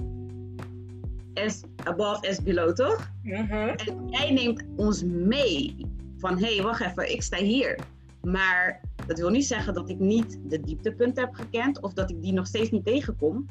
[1.35, 3.11] As above, as below, toch?
[3.23, 3.53] Mhm.
[3.53, 5.87] En jij neemt ons mee.
[6.19, 7.79] Van, hé, hey, wacht even, ik sta hier.
[8.23, 12.23] Maar dat wil niet zeggen dat ik niet de dieptepunten heb gekend of dat ik
[12.23, 13.47] die nog steeds niet tegenkom.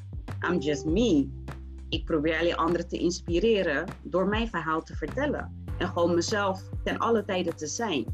[0.50, 1.30] I'm just me.
[1.90, 5.66] Ik probeer alleen anderen te inspireren door mijn verhaal te vertellen.
[5.78, 8.06] En gewoon mezelf ten alle tijden te zijn.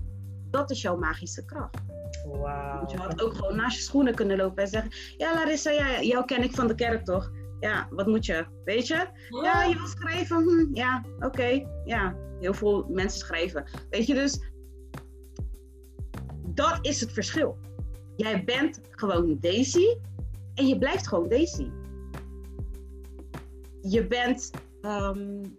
[0.50, 1.78] Dat is jouw magische kracht.
[2.26, 2.90] Wow.
[2.90, 6.26] Je had ook gewoon naast je schoenen kunnen lopen en zeggen: Ja, Larissa, ja, jou
[6.26, 7.32] ken ik van de kerk toch?
[7.60, 8.46] Ja, wat moet je?
[8.64, 9.08] Weet je?
[9.44, 10.44] Ja, je wil schrijven.
[10.44, 11.68] Hm, ja, oké.
[11.86, 13.66] Ja, heel veel mensen schrijven.
[13.90, 14.40] Weet je, dus
[16.56, 17.58] dat is het verschil.
[18.16, 19.98] Jij bent gewoon Daisy
[20.54, 21.70] en je blijft gewoon Daisy.
[23.82, 24.52] Je bent,
[24.82, 25.56] um,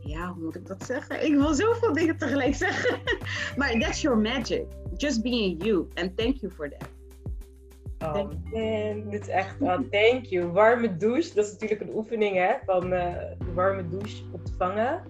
[0.00, 1.24] ja, hoe moet ik dat zeggen?
[1.24, 3.00] Ik wil zoveel dingen tegelijk zeggen.
[3.56, 4.66] maar that's your magic.
[4.96, 5.88] Just being you.
[5.94, 6.88] And thank you for that.
[8.02, 8.30] Oh
[9.10, 10.46] dit is echt, oh, thank you.
[10.46, 13.14] Warme douche, dat is natuurlijk een oefening hè, van uh,
[13.54, 15.02] warme douche ontvangen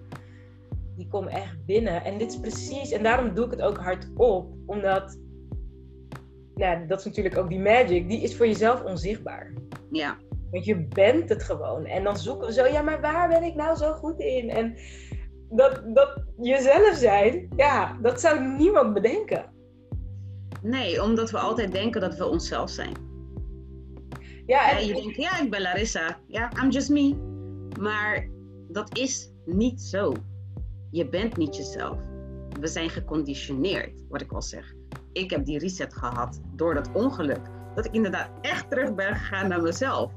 [0.95, 2.03] die komen echt binnen.
[2.03, 5.17] En dit is precies, en daarom doe ik het ook hardop, omdat,
[6.55, 9.53] nou, dat is natuurlijk ook die magic, die is voor jezelf onzichtbaar.
[9.91, 10.17] Ja.
[10.51, 11.85] Want je bent het gewoon.
[11.85, 14.49] En dan zoeken we zo, ja, maar waar ben ik nou zo goed in?
[14.49, 14.75] En
[15.49, 19.52] dat, dat jezelf zijn, ja, dat zou niemand bedenken.
[20.63, 22.93] Nee, omdat we altijd denken dat we onszelf zijn.
[24.45, 24.85] Ja, en...
[24.85, 26.19] je denkt, ja, ik ben Larissa.
[26.27, 27.15] Ja, I'm just me.
[27.79, 28.29] Maar
[28.67, 30.13] dat is niet zo
[30.93, 31.97] je bent niet jezelf.
[32.59, 34.73] We zijn geconditioneerd, wat ik al zeg.
[35.11, 37.41] Ik heb die reset gehad door dat ongeluk.
[37.75, 40.11] Dat ik inderdaad echt terug ben gegaan naar mezelf.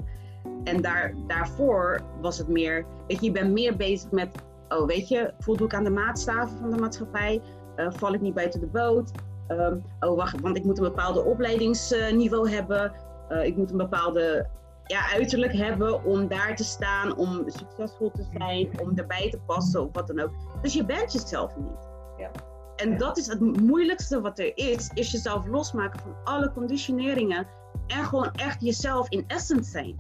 [0.65, 4.29] En daar, daarvoor was het meer, weet je, je bent meer bezig met,
[4.69, 7.43] oh weet je, voldoe ik aan de maatstaven van de maatschappij?
[7.77, 9.11] Uh, val ik niet buiten de boot?
[9.49, 12.93] Um, oh wacht, want ik moet een bepaalde opleidingsniveau hebben.
[13.29, 14.47] Uh, ik moet een bepaalde
[14.87, 19.83] ja, uiterlijk hebben om daar te staan, om succesvol te zijn, om erbij te passen
[19.83, 20.31] of wat dan ook.
[20.63, 21.89] Dus je bent jezelf niet.
[22.17, 22.31] Ja.
[22.77, 27.47] En dat is het moeilijkste wat er is, is jezelf losmaken van alle conditioneringen
[27.87, 29.97] en gewoon echt jezelf in essence zijn.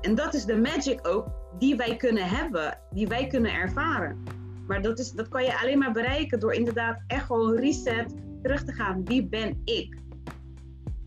[0.00, 1.26] En dat is de magic ook
[1.58, 4.24] die wij kunnen hebben, die wij kunnen ervaren.
[4.68, 8.64] Maar dat, is, dat kan je alleen maar bereiken door inderdaad echt gewoon reset, terug
[8.64, 9.04] te gaan.
[9.04, 9.96] Wie ben ik?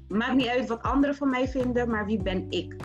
[0.07, 2.75] Maakt niet uit wat anderen van mij vinden, maar wie ben ik?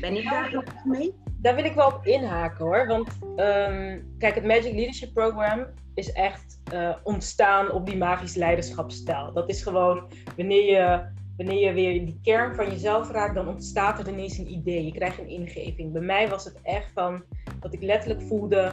[0.00, 1.14] Ben ik daar gelukkig mee?
[1.40, 2.86] Daar wil ik wel op inhaken hoor.
[2.86, 9.32] Want ehm, kijk, het Magic Leadership Program is echt uh, ontstaan op die magisch leiderschapsstijl.
[9.32, 10.02] Dat is gewoon
[10.36, 11.02] wanneer je,
[11.36, 14.84] wanneer je weer die kern van jezelf raakt, dan ontstaat er ineens een idee.
[14.84, 15.92] Je krijgt een ingeving.
[15.92, 17.22] Bij mij was het echt van
[17.60, 18.72] dat ik letterlijk voelde: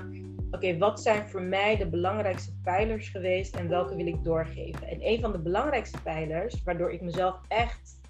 [0.56, 4.88] oké, wat zijn voor mij de belangrijkste pijlers geweest en welke wil ik doorgeven?
[4.88, 8.02] En een van de belangrijkste pijlers, waardoor ik mezelf echt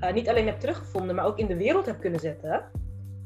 [0.00, 2.70] uh, niet alleen heb teruggevonden, maar ook in de wereld heb kunnen zetten,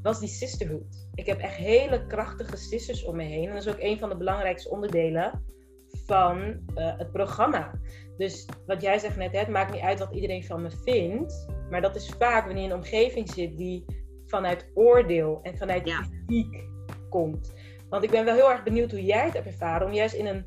[0.03, 1.09] was die sisterhood.
[1.15, 3.49] Ik heb echt hele krachtige sisters om me heen.
[3.49, 5.45] En dat is ook een van de belangrijkste onderdelen
[6.07, 6.57] van uh,
[6.99, 7.81] het programma.
[8.17, 11.47] Dus wat jij zegt net, het maakt niet uit wat iedereen van me vindt.
[11.71, 13.85] Maar dat is vaak wanneer je in een omgeving zit die
[14.27, 16.01] vanuit oordeel en vanuit ja.
[16.01, 16.69] kritiek
[17.09, 17.53] komt.
[17.91, 20.27] Want ik ben wel heel erg benieuwd hoe jij het hebt ervaren om juist in
[20.27, 20.45] een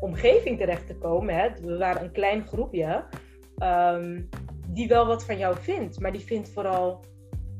[0.00, 1.34] omgeving terecht te komen.
[1.34, 1.48] Hè?
[1.62, 3.04] We waren een klein groepje.
[3.58, 4.28] Um,
[4.66, 7.04] die wel wat van jou vindt, maar die vindt vooral,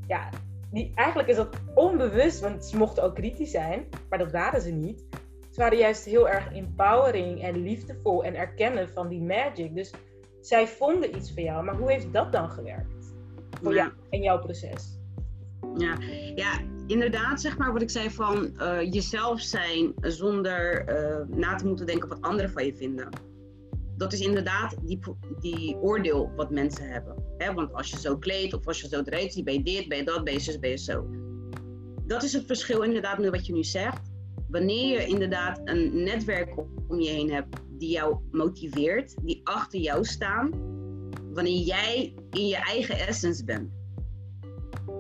[0.06, 0.28] ja,
[0.70, 4.70] die, eigenlijk is dat onbewust, want ze mochten ook kritisch zijn, maar dat waren ze
[4.70, 5.04] niet.
[5.50, 9.74] Ze waren juist heel erg empowering en liefdevol en erkennen van die magic.
[9.74, 9.92] Dus
[10.40, 13.14] zij vonden iets van jou, maar hoe heeft dat dan gewerkt
[13.62, 14.98] voor jou in jouw proces?
[15.76, 15.96] Ja,
[16.34, 21.66] ja, inderdaad, zeg maar wat ik zei van uh, jezelf zijn zonder uh, na te
[21.66, 23.08] moeten denken wat anderen van je vinden
[23.96, 25.00] dat is inderdaad die,
[25.40, 27.14] die oordeel wat mensen hebben.
[27.38, 27.52] Hè?
[27.52, 30.04] Want als je zo kleedt of als je zo ziet, ben je dit, ben je
[30.04, 31.08] dat, ben je zus, ben je zo.
[32.06, 34.12] dat is het verschil inderdaad met wat je nu zegt.
[34.48, 36.58] Wanneer je inderdaad een netwerk
[36.88, 40.50] om je heen hebt die jou motiveert, die achter jou staan,
[41.32, 43.70] wanneer jij in je eigen essence bent.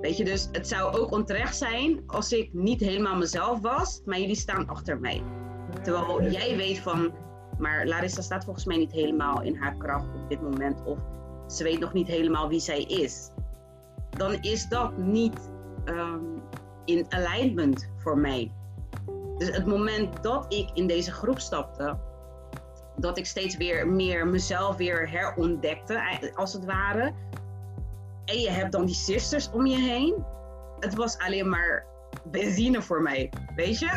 [0.00, 4.18] Weet je, dus het zou ook onterecht zijn als ik niet helemaal mezelf was, maar
[4.18, 5.22] jullie staan achter mij.
[5.82, 7.12] Terwijl jij weet van,
[7.58, 10.98] maar Larissa staat volgens mij niet helemaal in haar kracht op dit moment, of
[11.46, 13.30] ze weet nog niet helemaal wie zij is.
[14.10, 15.50] Dan is dat niet
[15.84, 16.24] ehm,
[16.84, 18.52] in alignment voor mij.
[19.38, 21.98] Dus het moment dat ik in deze groep stapte,
[22.96, 27.12] dat ik steeds weer meer mezelf weer herontdekte, als het ware.
[28.24, 30.24] En je hebt dan die sisters om je heen.
[30.78, 31.86] Het was alleen maar
[32.30, 33.32] benzine voor mij.
[33.56, 33.88] Weet je?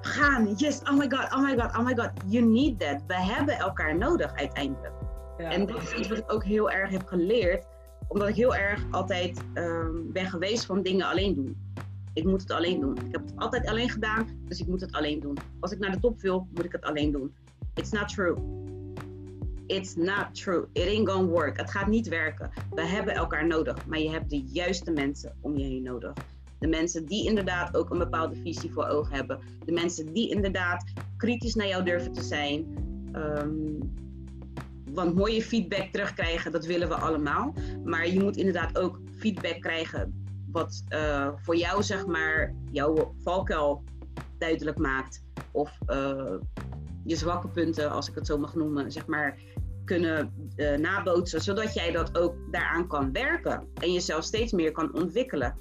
[0.00, 2.10] gaan, yes, oh my god, oh my god, oh my god.
[2.26, 3.02] You need that.
[3.06, 4.92] We hebben elkaar nodig uiteindelijk.
[5.38, 5.50] Ja.
[5.50, 7.66] En dat is iets wat ik ook heel erg heb geleerd.
[8.08, 11.56] Omdat ik heel erg altijd um, ben geweest van dingen alleen doen.
[12.14, 12.96] Ik moet het alleen doen.
[12.96, 15.36] Ik heb het altijd alleen gedaan, dus ik moet het alleen doen.
[15.60, 17.34] Als ik naar de top wil, moet ik het alleen doen.
[17.74, 18.36] It's not true.
[19.68, 20.68] It's not true.
[20.72, 21.56] It ain't gonna work.
[21.56, 22.50] Het gaat niet werken.
[22.70, 26.12] We hebben elkaar nodig, maar je hebt de juiste mensen om je heen nodig.
[26.58, 29.38] De mensen die inderdaad ook een bepaalde visie voor ogen hebben.
[29.64, 32.76] De mensen die inderdaad kritisch naar jou durven te zijn.
[33.16, 33.78] Um,
[34.92, 37.54] want mooie feedback terugkrijgen, dat willen we allemaal.
[37.84, 43.84] Maar je moet inderdaad ook feedback krijgen wat uh, voor jou, zeg maar, jouw valkuil
[44.38, 45.22] duidelijk maakt.
[45.50, 46.34] Of uh,
[47.04, 49.38] je zwakke punten, als ik het zo mag noemen, zeg maar,
[49.88, 51.40] kunnen uh, nabootsen.
[51.40, 53.68] Zodat jij dat ook daaraan kan werken.
[53.74, 55.58] En jezelf steeds meer kan ontwikkelen.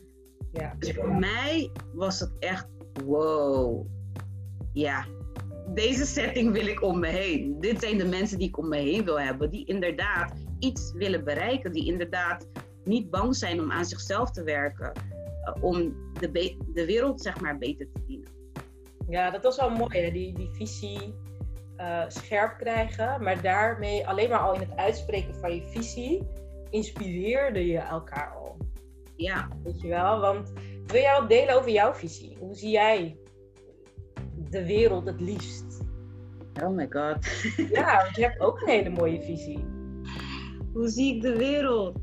[0.52, 0.76] Ja.
[0.80, 2.68] Dus voor mij was het echt
[3.06, 3.86] wow.
[4.74, 5.06] Ja,
[5.74, 7.60] deze setting wil ik om me heen.
[7.60, 9.50] Dit zijn de mensen die ik om me heen wil hebben.
[9.50, 11.72] Die inderdaad iets willen bereiken.
[11.72, 12.48] Die inderdaad
[12.84, 14.92] niet bang zijn om aan zichzelf te werken.
[14.96, 18.30] Uh, om de, de wereld zeg maar beter te dienen.
[19.10, 20.00] Ja, dat was wel mooi.
[20.00, 20.12] Hè?
[20.12, 21.16] Die, die visie
[21.78, 23.24] uh, scherp krijgen.
[23.24, 26.28] Maar daarmee alleen maar al in het uitspreken van je visie
[26.70, 28.58] inspireerde je elkaar al.
[29.16, 29.48] Ja.
[29.64, 30.20] Weet je wel?
[30.20, 30.54] Want
[30.86, 32.38] wil jij wat delen over jouw visie?
[32.40, 33.18] Hoe zie jij
[34.50, 35.82] de wereld het liefst?
[36.64, 37.26] Oh my god.
[37.72, 39.66] Ja, want je hebt ook een hele mooie visie.
[40.74, 42.00] Hoe zie ik de wereld?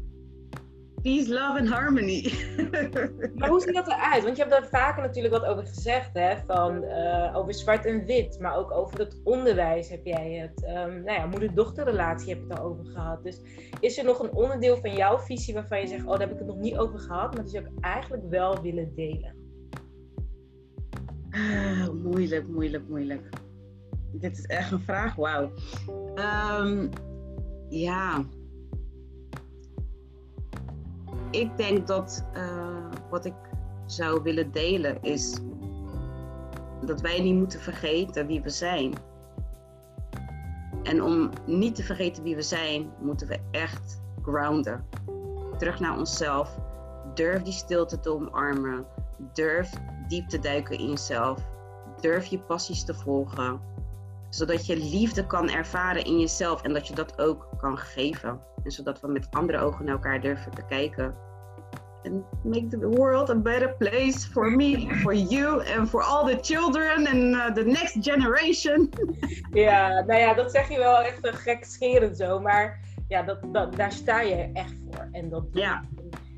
[1.04, 2.32] Peace, love and harmony.
[3.36, 4.24] maar hoe ziet dat eruit?
[4.24, 6.36] Want je hebt daar vaker natuurlijk wat over gezegd, hè?
[6.46, 10.62] Van, uh, over zwart en wit, maar ook over het onderwijs heb jij het.
[10.62, 13.22] Um, nou ja, moeder-dochterrelatie heb je het over gehad.
[13.22, 13.40] Dus
[13.80, 16.38] is er nog een onderdeel van jouw visie waarvan je zegt, oh, daar heb ik
[16.38, 19.34] het nog niet over gehad, maar dat zou ik eigenlijk wel willen delen?
[21.30, 23.28] Uh, moeilijk, moeilijk, moeilijk.
[24.12, 25.50] Dit is echt een vraag, wauw.
[26.60, 26.90] Um,
[27.68, 28.24] ja
[31.34, 33.34] ik denk dat uh, wat ik
[33.86, 35.40] zou willen delen is
[36.86, 38.92] dat wij niet moeten vergeten wie we zijn.
[40.82, 44.86] En om niet te vergeten wie we zijn, moeten we echt grounden.
[45.58, 46.58] Terug naar onszelf.
[47.14, 48.86] Durf die stilte te omarmen.
[49.32, 49.70] Durf
[50.08, 51.40] diep te duiken in jezelf.
[52.00, 53.60] Durf je passies te volgen.
[54.28, 58.40] Zodat je liefde kan ervaren in jezelf en dat je dat ook kan geven.
[58.64, 61.14] En zodat we met andere ogen naar elkaar durven te kijken.
[62.02, 66.38] En make the world a better place for me, for you and for all the
[66.40, 68.88] children and uh, the next generation.
[69.52, 72.40] Ja, nou ja, dat zeg je wel echt een gekscherend zo.
[72.40, 75.08] Maar ja, dat, dat, daar sta je echt voor.
[75.12, 75.84] En, dat ja.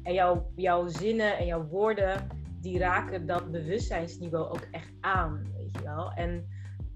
[0.03, 2.27] en jouw, jouw zinnen en jouw woorden,
[2.61, 5.43] die raken dat bewustzijnsniveau ook echt aan.
[5.57, 6.13] Weet je wel.
[6.15, 6.47] En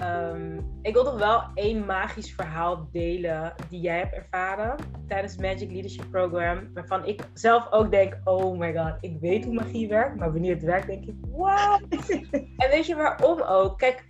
[0.01, 4.76] Ehm, ik wil toch wel één magisch verhaal delen die jij hebt ervaren
[5.09, 6.70] tijdens het Magic Leadership Program.
[6.74, 10.16] Waarvan ik zelf ook denk, oh my god, ik weet hoe magie werkt.
[10.16, 11.80] Maar wanneer het werkt, denk ik, wow.
[12.62, 13.78] en weet je waarom ook?
[13.78, 14.05] Kijk,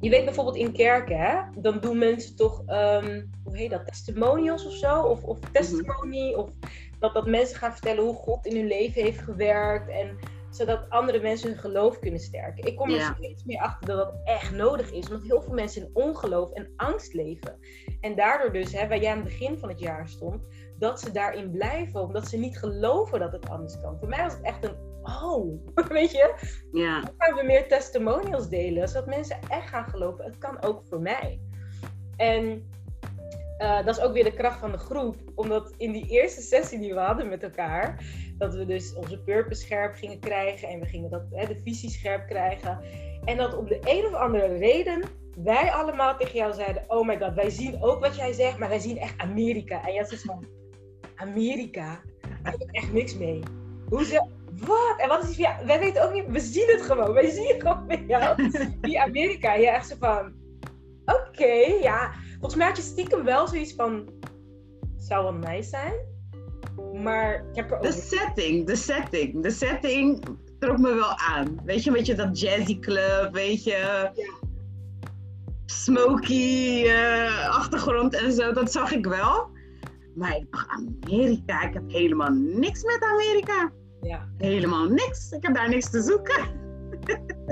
[0.00, 4.66] je weet bijvoorbeeld in kerken, hè, dan doen mensen toch, um, hoe heet dat, testimonials
[4.66, 5.00] of zo?
[5.02, 6.50] Of, of testimony, of
[6.98, 9.88] dat, dat mensen gaan vertellen hoe God in hun leven heeft gewerkt.
[9.88, 10.18] En
[10.56, 12.66] zodat andere mensen hun geloof kunnen sterken.
[12.66, 15.82] Ik kom er steeds meer achter dat dat echt nodig is, omdat heel veel mensen
[15.82, 17.58] in ongeloof en angst leven.
[18.00, 20.42] En daardoor dus, hè, waar jij aan het begin van het jaar stond,
[20.78, 23.98] dat ze daarin blijven, omdat ze niet geloven dat het anders kan.
[23.98, 26.34] Voor mij was het echt een oh, weet je?
[26.72, 27.00] Ja.
[27.00, 31.00] Dan gaan we meer testimonials delen, zodat mensen echt gaan geloven, het kan ook voor
[31.00, 31.40] mij.
[32.16, 32.68] En
[33.58, 36.78] uh, dat is ook weer de kracht van de groep, omdat in die eerste sessie
[36.78, 38.04] die we hadden met elkaar,
[38.38, 41.90] dat we dus onze purpose scherp gingen krijgen en we gingen dat, hè, de visie
[41.90, 42.78] scherp krijgen.
[43.24, 45.02] En dat op de een of andere reden
[45.36, 48.68] wij allemaal tegen jou zeiden: Oh my god, wij zien ook wat jij zegt, maar
[48.68, 49.86] wij zien echt Amerika.
[49.86, 50.46] En jij zegt van:
[51.14, 52.00] Amerika,
[52.42, 53.40] daar heb ik echt niks mee.
[53.88, 54.94] Hoe ze, wat?
[54.98, 57.12] En wat is die, wij weten ook niet, we zien het gewoon.
[57.12, 58.50] Wij zien het gewoon bij jou.
[58.80, 60.32] Die Amerika, ja, echt zo van,
[61.04, 62.12] oké, ja.
[62.44, 64.08] Volgens mij had je stiekem wel zoiets van,
[64.96, 65.94] zou wel nice zijn.
[67.02, 67.82] Maar ik heb er ook...
[67.82, 70.24] De setting, de setting, de setting
[70.58, 71.60] trok me wel aan.
[71.64, 74.10] Weet je, weet je, dat jazzy club, weet je.
[74.14, 74.32] Ja.
[75.64, 79.48] Smoky uh, achtergrond en zo, dat zag ik wel.
[80.14, 83.72] Maar ik dacht, Amerika, ik heb helemaal niks met Amerika.
[84.00, 84.28] Ja.
[84.38, 85.30] Helemaal niks.
[85.30, 86.63] Ik heb daar niks te zoeken.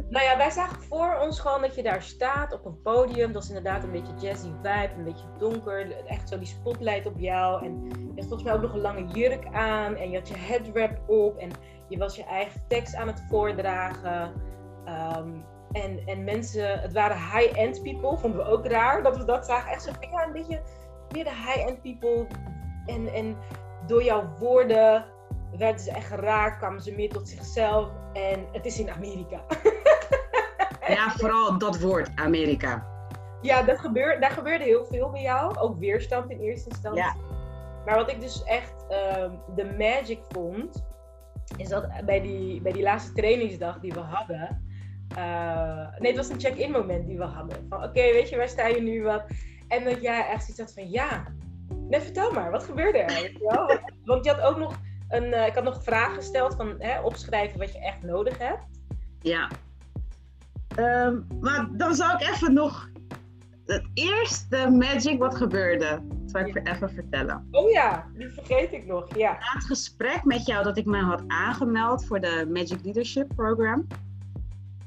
[0.09, 3.33] Nou ja, wij zagen voor ons gewoon dat je daar staat op een podium.
[3.33, 6.07] Dat is inderdaad een beetje jazzy vibe, een beetje donker.
[6.07, 7.65] Echt zo die spotlight op jou.
[7.65, 9.97] En je had volgens mij ook nog een lange jurk aan.
[9.97, 11.37] En je had je headwrap op.
[11.37, 11.51] En
[11.89, 14.33] je was je eigen tekst aan het voordragen.
[14.85, 15.31] Ehm,
[15.73, 19.73] en, en mensen, het waren high-end people, vonden we ook raar dat we dat zagen.
[19.73, 20.61] Echt zo ja, een beetje
[21.11, 22.27] meer de high-end people.
[22.87, 23.37] En, en
[23.87, 25.05] door jouw woorden
[25.59, 27.91] werden ze echt geraakt, kwamen ze meer tot zichzelf.
[28.13, 29.45] En het is in Amerika.
[30.95, 32.91] ja, vooral dat woord, Amerika.
[33.41, 35.59] Ja, dat gebeurt, daar gebeurde heel veel bij jou.
[35.59, 37.03] Ook weerstand in eerste instantie.
[37.03, 37.17] Ja.
[37.85, 40.85] Maar wat ik dus echt ehm, de magic vond,
[41.57, 44.71] is dat bij die, bij die laatste trainingsdag die we hadden.
[45.19, 47.67] Uh, nee, het was een check-in moment die we hadden.
[47.69, 49.03] Van oké, weet je, waar sta je nu?
[49.03, 49.25] Wat?
[49.69, 51.25] En dat jij echt zoiets had van ja,
[51.89, 53.33] nee, vertel maar, wat gebeurde er?
[54.05, 54.81] Want je had ook nog
[55.13, 58.65] een, uh, ik had nog vragen gesteld van hè, opschrijven wat je echt nodig hebt.
[59.21, 59.51] Ja.
[60.79, 62.91] Um, maar dan zou ik even nog
[63.65, 66.01] het eerste magic wat gebeurde.
[66.09, 66.75] Dat zal ik ja.
[66.75, 67.49] even vertellen.
[67.51, 69.17] Oh ja, die vergeet ik nog.
[69.17, 69.33] Ja.
[69.33, 73.87] Na het gesprek met jou dat ik me had aangemeld voor de Magic Leadership Program.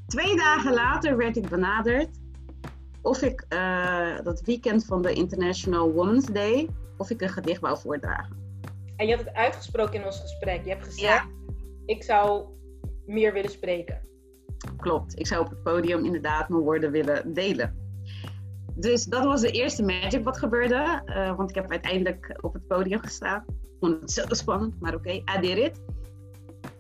[0.07, 2.09] Twee dagen later werd ik benaderd
[3.01, 7.79] of ik uh, dat weekend van de International Women's Day, of ik een gedicht wou
[7.79, 8.44] voordragen.
[8.95, 10.63] En je had het uitgesproken in ons gesprek.
[10.63, 11.27] Je hebt gezegd,
[11.85, 12.45] ik zou
[13.05, 14.01] meer willen spreken.
[14.77, 17.83] Klopt, ik zou op het podium inderdaad mijn woorden willen delen.
[18.75, 21.01] Dus dat was de eerste magic wat gebeurde.
[21.05, 23.43] Uh, want ik heb uiteindelijk op het podium gestaan.
[23.47, 25.81] Ik vond het zo spannend, maar oké, okay, I did it.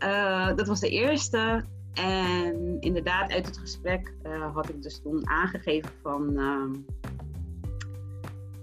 [0.03, 1.63] Uh, dat was de eerste.
[1.93, 6.37] En inderdaad, uit het gesprek uh, had ik dus toen aangegeven van...
[6.37, 6.73] Ehm,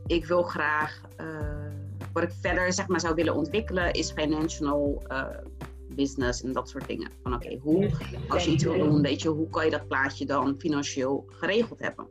[0.06, 1.00] ik wil graag
[2.12, 5.24] wat ik verder zeg maar, zou willen ontwikkelen is financial uh,
[5.94, 7.10] business en dat soort dingen.
[7.22, 7.90] Van oké, hoe,
[8.28, 11.80] als je iets wil doen, weet je, hoe kan je dat plaatje dan financieel geregeld
[11.80, 12.06] hebben?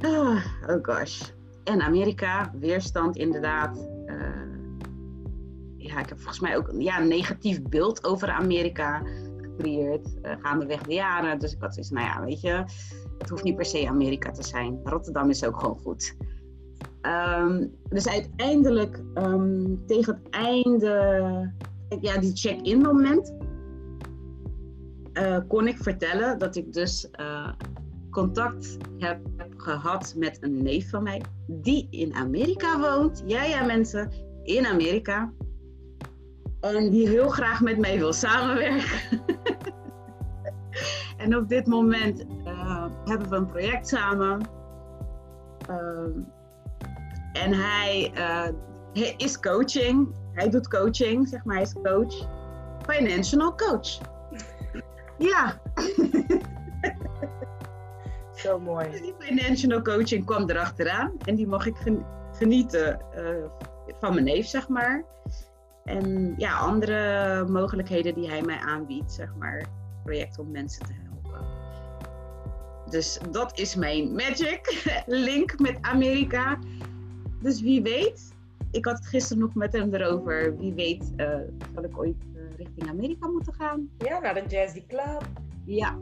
[0.00, 1.22] Ah, oh gosh.
[1.64, 3.88] En Amerika, weerstand inderdaad.
[4.06, 4.16] Uh,
[5.76, 9.02] ja, ik heb volgens mij ook ja, een negatief beeld over Amerika
[9.36, 11.38] gecreëerd uh, gaandeweg de jaren.
[11.38, 12.64] Dus ik had zoiets, nou ja, weet je,
[13.18, 14.80] het hoeft niet per se Amerika te zijn.
[14.84, 16.16] Rotterdam is ook gewoon goed.
[17.88, 21.52] Dus uiteindelijk um, tegen het einde,
[22.00, 23.32] ja, die check-in moment,
[25.12, 27.48] uh, kon ik vertellen dat ik dus uh,
[28.10, 29.20] contact heb
[29.56, 33.22] gehad met een neef van mij die in Amerika woont.
[33.26, 34.10] Ja, ja, mensen,
[34.42, 35.32] in Amerika.
[36.60, 39.20] En die heel graag met mij wil samenwerken.
[41.24, 44.40] en op dit moment uh, hebben we een project samen.
[47.32, 48.12] En hij,
[48.94, 50.14] uh, is coaching.
[50.32, 51.54] Hij doet coaching, zeg maar.
[51.54, 52.28] Hij is coach.
[52.86, 53.98] Financial coach.
[55.18, 55.60] ja.
[58.34, 58.90] Zo mooi.
[58.90, 61.12] Die financial coaching kwam erachteraan.
[61.24, 61.76] En die mag ik
[62.32, 63.44] genieten uh,
[64.00, 65.04] van mijn neef, zeg maar.
[65.84, 69.66] En ja, andere mogelijkheden die hij mij aanbiedt, zeg maar.
[70.04, 71.46] Projecten om mensen te helpen.
[72.90, 76.58] Dus dat is mijn magic link met Amerika.
[77.42, 78.34] Dus wie weet,
[78.70, 80.58] ik had het gisteren nog met hem erover.
[80.58, 81.38] Wie weet, uh,
[81.74, 83.90] zal ik ooit uh, richting Amerika moeten gaan?
[83.98, 85.28] Ja, naar de Jazzy Club.
[85.64, 85.98] Ja.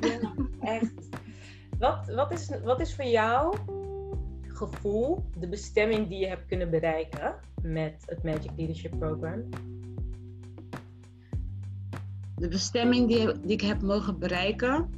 [0.00, 1.08] ja echt.
[1.78, 3.56] Wat, wat, is, wat is voor jou
[4.42, 9.48] gevoel de bestemming die je hebt kunnen bereiken met het Magic Leadership Program?
[12.36, 14.90] De bestemming die, die ik heb mogen bereiken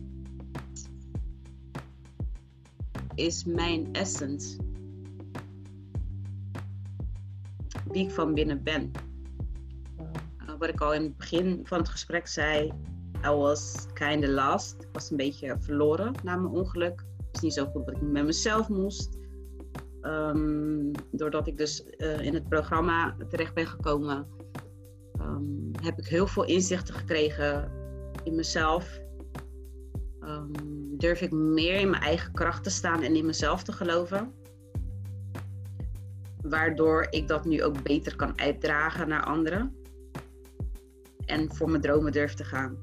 [3.15, 4.57] is mijn essence.
[7.97, 8.91] Wie ik van binnen ben.
[10.43, 12.73] Uh, wat ik al in het begin van het gesprek zei,
[13.25, 14.77] I was kind of lost.
[14.83, 17.05] Ik was een beetje verloren na mijn ongeluk.
[17.17, 19.19] Het is niet zo goed dat ik met mezelf moest.
[20.03, 24.27] Um, doordat ik dus uh, in het programma terecht ben gekomen,
[25.21, 27.71] um, heb ik heel veel inzichten gekregen
[28.25, 29.01] in mezelf.
[30.21, 30.51] Um,
[30.99, 34.33] durf ik meer in mijn eigen kracht te staan en in mezelf te geloven
[36.49, 39.77] waardoor ik dat nu ook beter kan uitdragen naar anderen.
[41.27, 42.79] en voor mijn dromen durf te gaan.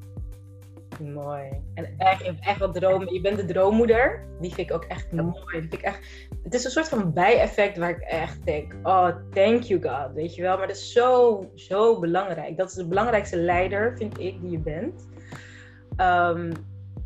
[1.00, 1.50] Mooi.
[1.74, 3.14] En echt, je hebt echt wat dromen.
[3.14, 4.26] Je bent de droommoeder.
[4.40, 5.34] Die vind ik ook echt mooi.
[5.52, 9.10] Die vind ik echt, het is een soort van bijeffect waar ik echt denk: oh,
[9.32, 10.14] thank you God.
[10.14, 10.58] Weet je wel.
[10.58, 12.58] Maar dat is zo, zo belangrijk.
[12.58, 15.08] Dat is de belangrijkste leider, vind ik, die je bent.
[15.96, 16.52] Ehm,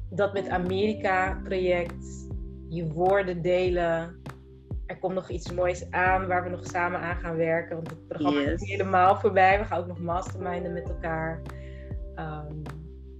[0.10, 2.28] dat met Amerika-project,
[2.70, 4.22] je woorden delen.
[4.88, 7.76] Er komt nog iets moois aan waar we nog samen aan gaan werken.
[7.76, 9.60] Want het programma is helemaal voorbij.
[9.60, 11.42] We gaan ook nog masterminden met elkaar.
[12.16, 12.54] Ehm,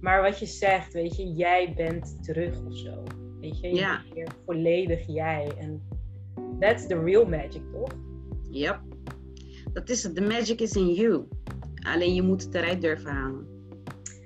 [0.00, 3.02] maar wat je zegt, weet je, jij bent terug of zo.
[3.40, 4.00] Weet je, je Ja.
[4.02, 5.52] bent weer volledig jij.
[5.58, 5.82] En
[6.60, 7.90] that's the real magic, toch?
[8.50, 8.80] Yep.
[9.72, 10.14] Dat is het.
[10.14, 11.28] The magic is in you.
[11.86, 13.46] Alleen je moet het eruit durven halen.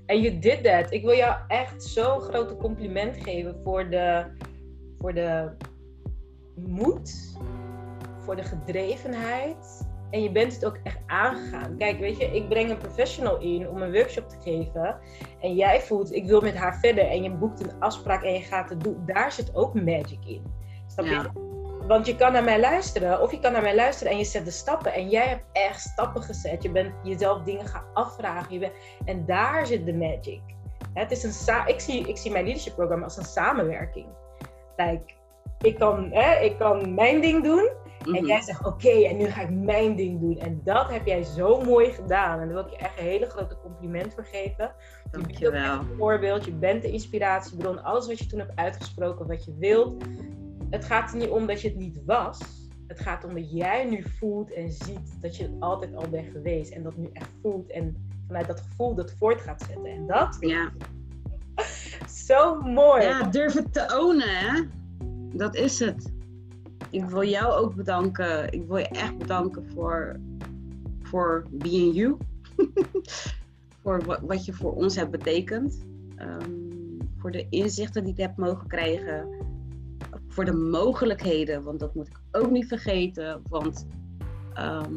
[0.07, 0.93] En you did that.
[0.93, 4.25] Ik wil jou echt zo'n grote compliment geven voor de,
[4.99, 5.51] voor de
[6.55, 7.37] moed,
[8.19, 9.91] voor de gedrevenheid.
[10.11, 11.77] En je bent het ook echt aangegaan.
[11.77, 14.99] Kijk, weet je, ik breng een professional in om een workshop te geven.
[15.41, 17.07] En jij voelt, ik wil met haar verder.
[17.07, 19.03] En je boekt een afspraak en je gaat het doen.
[19.07, 20.43] Daar zit ook magic in.
[20.87, 21.11] Snap je?
[21.11, 21.33] Ja.
[21.87, 24.45] Want je kan naar mij luisteren, of je kan naar mij luisteren en je zet
[24.45, 24.93] de stappen.
[24.93, 26.63] En jij hebt echt stappen gezet.
[26.63, 28.53] Je bent jezelf dingen gaan afvragen.
[28.53, 28.73] Je bent,
[29.05, 30.41] en daar zit de magic.
[30.95, 34.07] Het is een ik, zie, ik zie mijn leadership programma als een samenwerking.
[34.77, 35.15] Like,
[35.63, 37.71] ik, kan, hè, ik kan mijn ding doen
[38.05, 38.25] en Mhm.
[38.27, 40.39] jij zegt oké, en nu ga ik mijn ding doen.
[40.39, 42.41] En dat heb jij zo mooi gedaan.
[42.41, 44.65] En daar wil ik je echt een hele grote compliment voor geven.
[44.65, 45.79] Je bent Dankjewel.
[45.79, 47.83] een voorbeeld, je bent de inspiratiebron.
[47.85, 50.05] Alles wat je toen hebt uitgesproken, wat je wilt.
[50.71, 52.39] Het gaat er niet om dat je het niet was.
[52.87, 56.31] Het gaat om dat jij nu voelt en ziet dat je het altijd al bent
[56.33, 56.73] geweest.
[56.73, 57.71] En dat nu echt voelt.
[57.71, 59.87] En vanuit dat gevoel dat voort gaat zetten.
[59.93, 60.71] En dat Ja.
[62.27, 63.03] zo mooi.
[63.03, 64.61] ja, durf het te ownen, hè?
[65.33, 66.13] Dat is het.
[66.91, 68.53] Ik wil jou ook bedanken.
[68.53, 70.21] Ik wil je echt bedanken voor,
[71.03, 72.17] voor being you.
[73.83, 75.85] voor wat, je voor ons hebt betekend.
[76.17, 76.51] Ehm,
[77.17, 79.29] voor de inzichten die ik heb mogen krijgen.
[80.29, 83.43] Voor de mogelijkheden, want dat moet ik ook niet vergeten.
[83.49, 83.87] Want
[84.55, 84.93] ehm,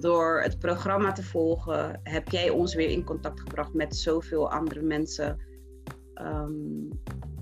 [0.00, 4.82] door het programma te volgen, heb jij ons weer in contact gebracht met zoveel andere
[4.82, 5.38] mensen.
[6.18, 6.52] Ehm,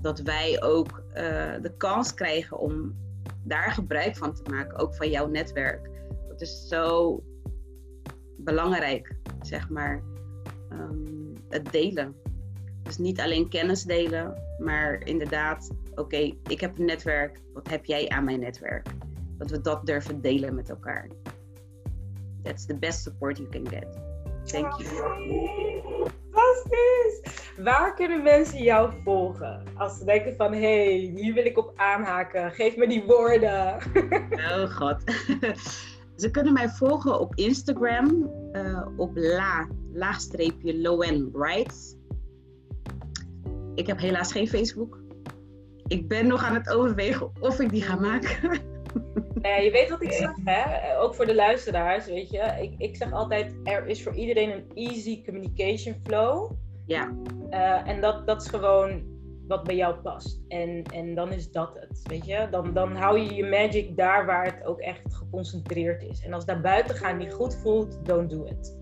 [0.01, 2.95] dat wij ook eh, de kans krijgen om
[3.43, 5.89] daar gebruik van te maken, ook van jouw netwerk.
[6.27, 7.23] Dat is zo
[8.37, 10.03] belangrijk, zeg maar.
[10.69, 12.15] Ehm, het delen.
[12.83, 18.09] Dus niet alleen kennis delen, maar inderdaad, oké, ik heb een netwerk, wat heb jij
[18.09, 18.87] aan mijn netwerk?
[19.37, 21.07] Dat we dat durven delen met elkaar.
[22.43, 24.06] That's the best support you can get.
[24.47, 26.07] Thank you.
[26.31, 27.45] Fantastisch!
[27.57, 29.63] Waar kunnen mensen jou volgen?
[29.75, 32.51] Als ze denken van, hé, hey, hier wil ik op aanhaken.
[32.51, 33.77] Geef me die woorden.
[34.57, 35.03] Oh god.
[36.15, 41.95] Ze kunnen mij volgen op Instagram eh, op la, laagstreepje Loen Brights.
[43.75, 44.99] Ik heb helaas geen Facebook.
[45.87, 48.59] Ik ben nog aan het overwegen of ik die ga maken.
[49.41, 50.97] Nou je weet wat ik zeg, hè?
[50.99, 52.55] Ook voor de luisteraars, weet je.
[52.61, 56.51] Ik, ik zeg altijd, er is voor iedereen een easy communication flow.
[56.85, 57.15] Ja,
[57.49, 59.03] Eh, en dat, dat is gewoon
[59.47, 60.41] wat bij jou past.
[60.47, 62.47] En, en dan is dat het, weet je.
[62.51, 66.23] Dan, dan hou je je magic daar waar het ook echt geconcentreerd is.
[66.25, 68.77] En als daar buiten gaan niet goed voelt, don't do it.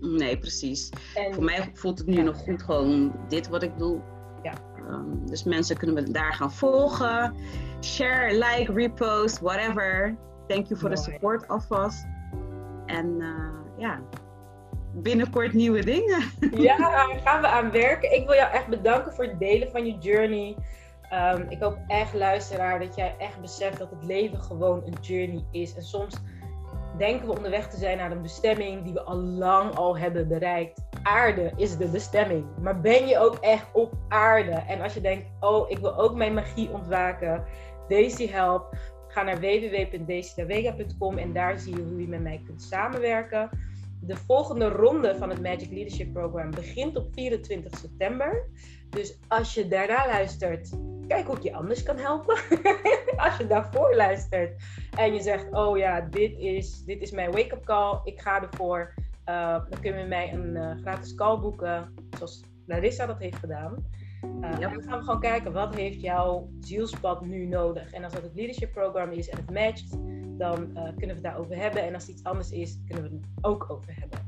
[0.00, 0.90] nee, precies.
[1.14, 2.22] En, Voor mij voelt het nu Ja.
[2.22, 4.00] nog goed gewoon dit wat ik doe.
[4.42, 4.52] Ja.
[4.88, 7.34] Ehm, dus mensen kunnen me daar gaan volgen.
[7.80, 10.16] Share, like, repost, whatever.
[10.46, 11.10] Thank you voor de Mooi.
[11.10, 12.06] support alvast.
[12.86, 14.00] En eh, ja,
[14.92, 16.22] binnenkort nieuwe dingen.
[16.62, 18.14] Ja, daar gaan we aan werken.
[18.14, 20.56] Ik wil jou echt bedanken voor het delen van je journey.
[21.10, 25.44] Ehm, ik hoop echt, luisteraar, dat jij echt beseft dat het leven gewoon een journey
[25.50, 25.74] is.
[25.74, 26.14] En soms
[26.96, 30.82] denken we onderweg te zijn naar een bestemming die we al lang al hebben bereikt.
[31.02, 32.44] Aarde is de bestemming.
[32.60, 34.50] Maar ben je ook echt op aarde?
[34.50, 37.44] En als je denkt, oh, ik wil ook mijn magie ontwaken.
[37.88, 38.76] Daisy help.
[39.08, 43.50] Ga naar www.daisydavega.com en daar zie je hoe je met mij kunt samenwerken.
[44.06, 48.48] De volgende ronde van het Magic Leadership Program begint op 24 september.
[48.90, 50.70] Dus als je daarna luistert,
[51.06, 52.34] kijk hoe ik je anders kan helpen.
[53.24, 54.62] als je daarvoor luistert
[54.96, 58.94] en je zegt, oh ja, dit is, dit is mijn wake-up call, ik ga ervoor.
[59.28, 63.36] Uh, dan kun je met mij een uh, gratis call boeken, zoals Larissa dat heeft
[63.36, 63.84] gedaan.
[64.24, 64.50] Uh.
[64.50, 67.92] En dan gaan we gewoon kijken, wat heeft jouw zielspad nu nodig?
[67.92, 69.90] En als dat het leadership program is en het matcht,
[70.38, 71.82] dan uh, kunnen we het daarover hebben.
[71.82, 74.18] En als het iets anders is, kunnen we het ook over hebben.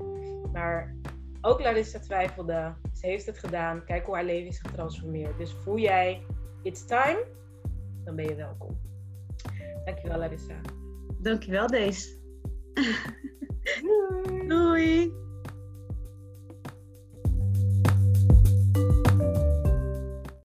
[0.53, 0.97] Maar
[1.41, 2.75] ook Larissa twijfelde.
[2.93, 3.85] Ze heeft het gedaan.
[3.85, 5.39] Kijk hoe haar leven is getransformeerd.
[5.39, 6.23] Dus voel jij,
[6.63, 7.25] it's time,
[8.05, 8.79] dan ben je welkom.
[9.85, 10.61] Dankjewel Larissa.
[11.19, 12.19] Dankjewel Deze.
[13.83, 14.47] Doei.
[14.47, 15.26] Doei.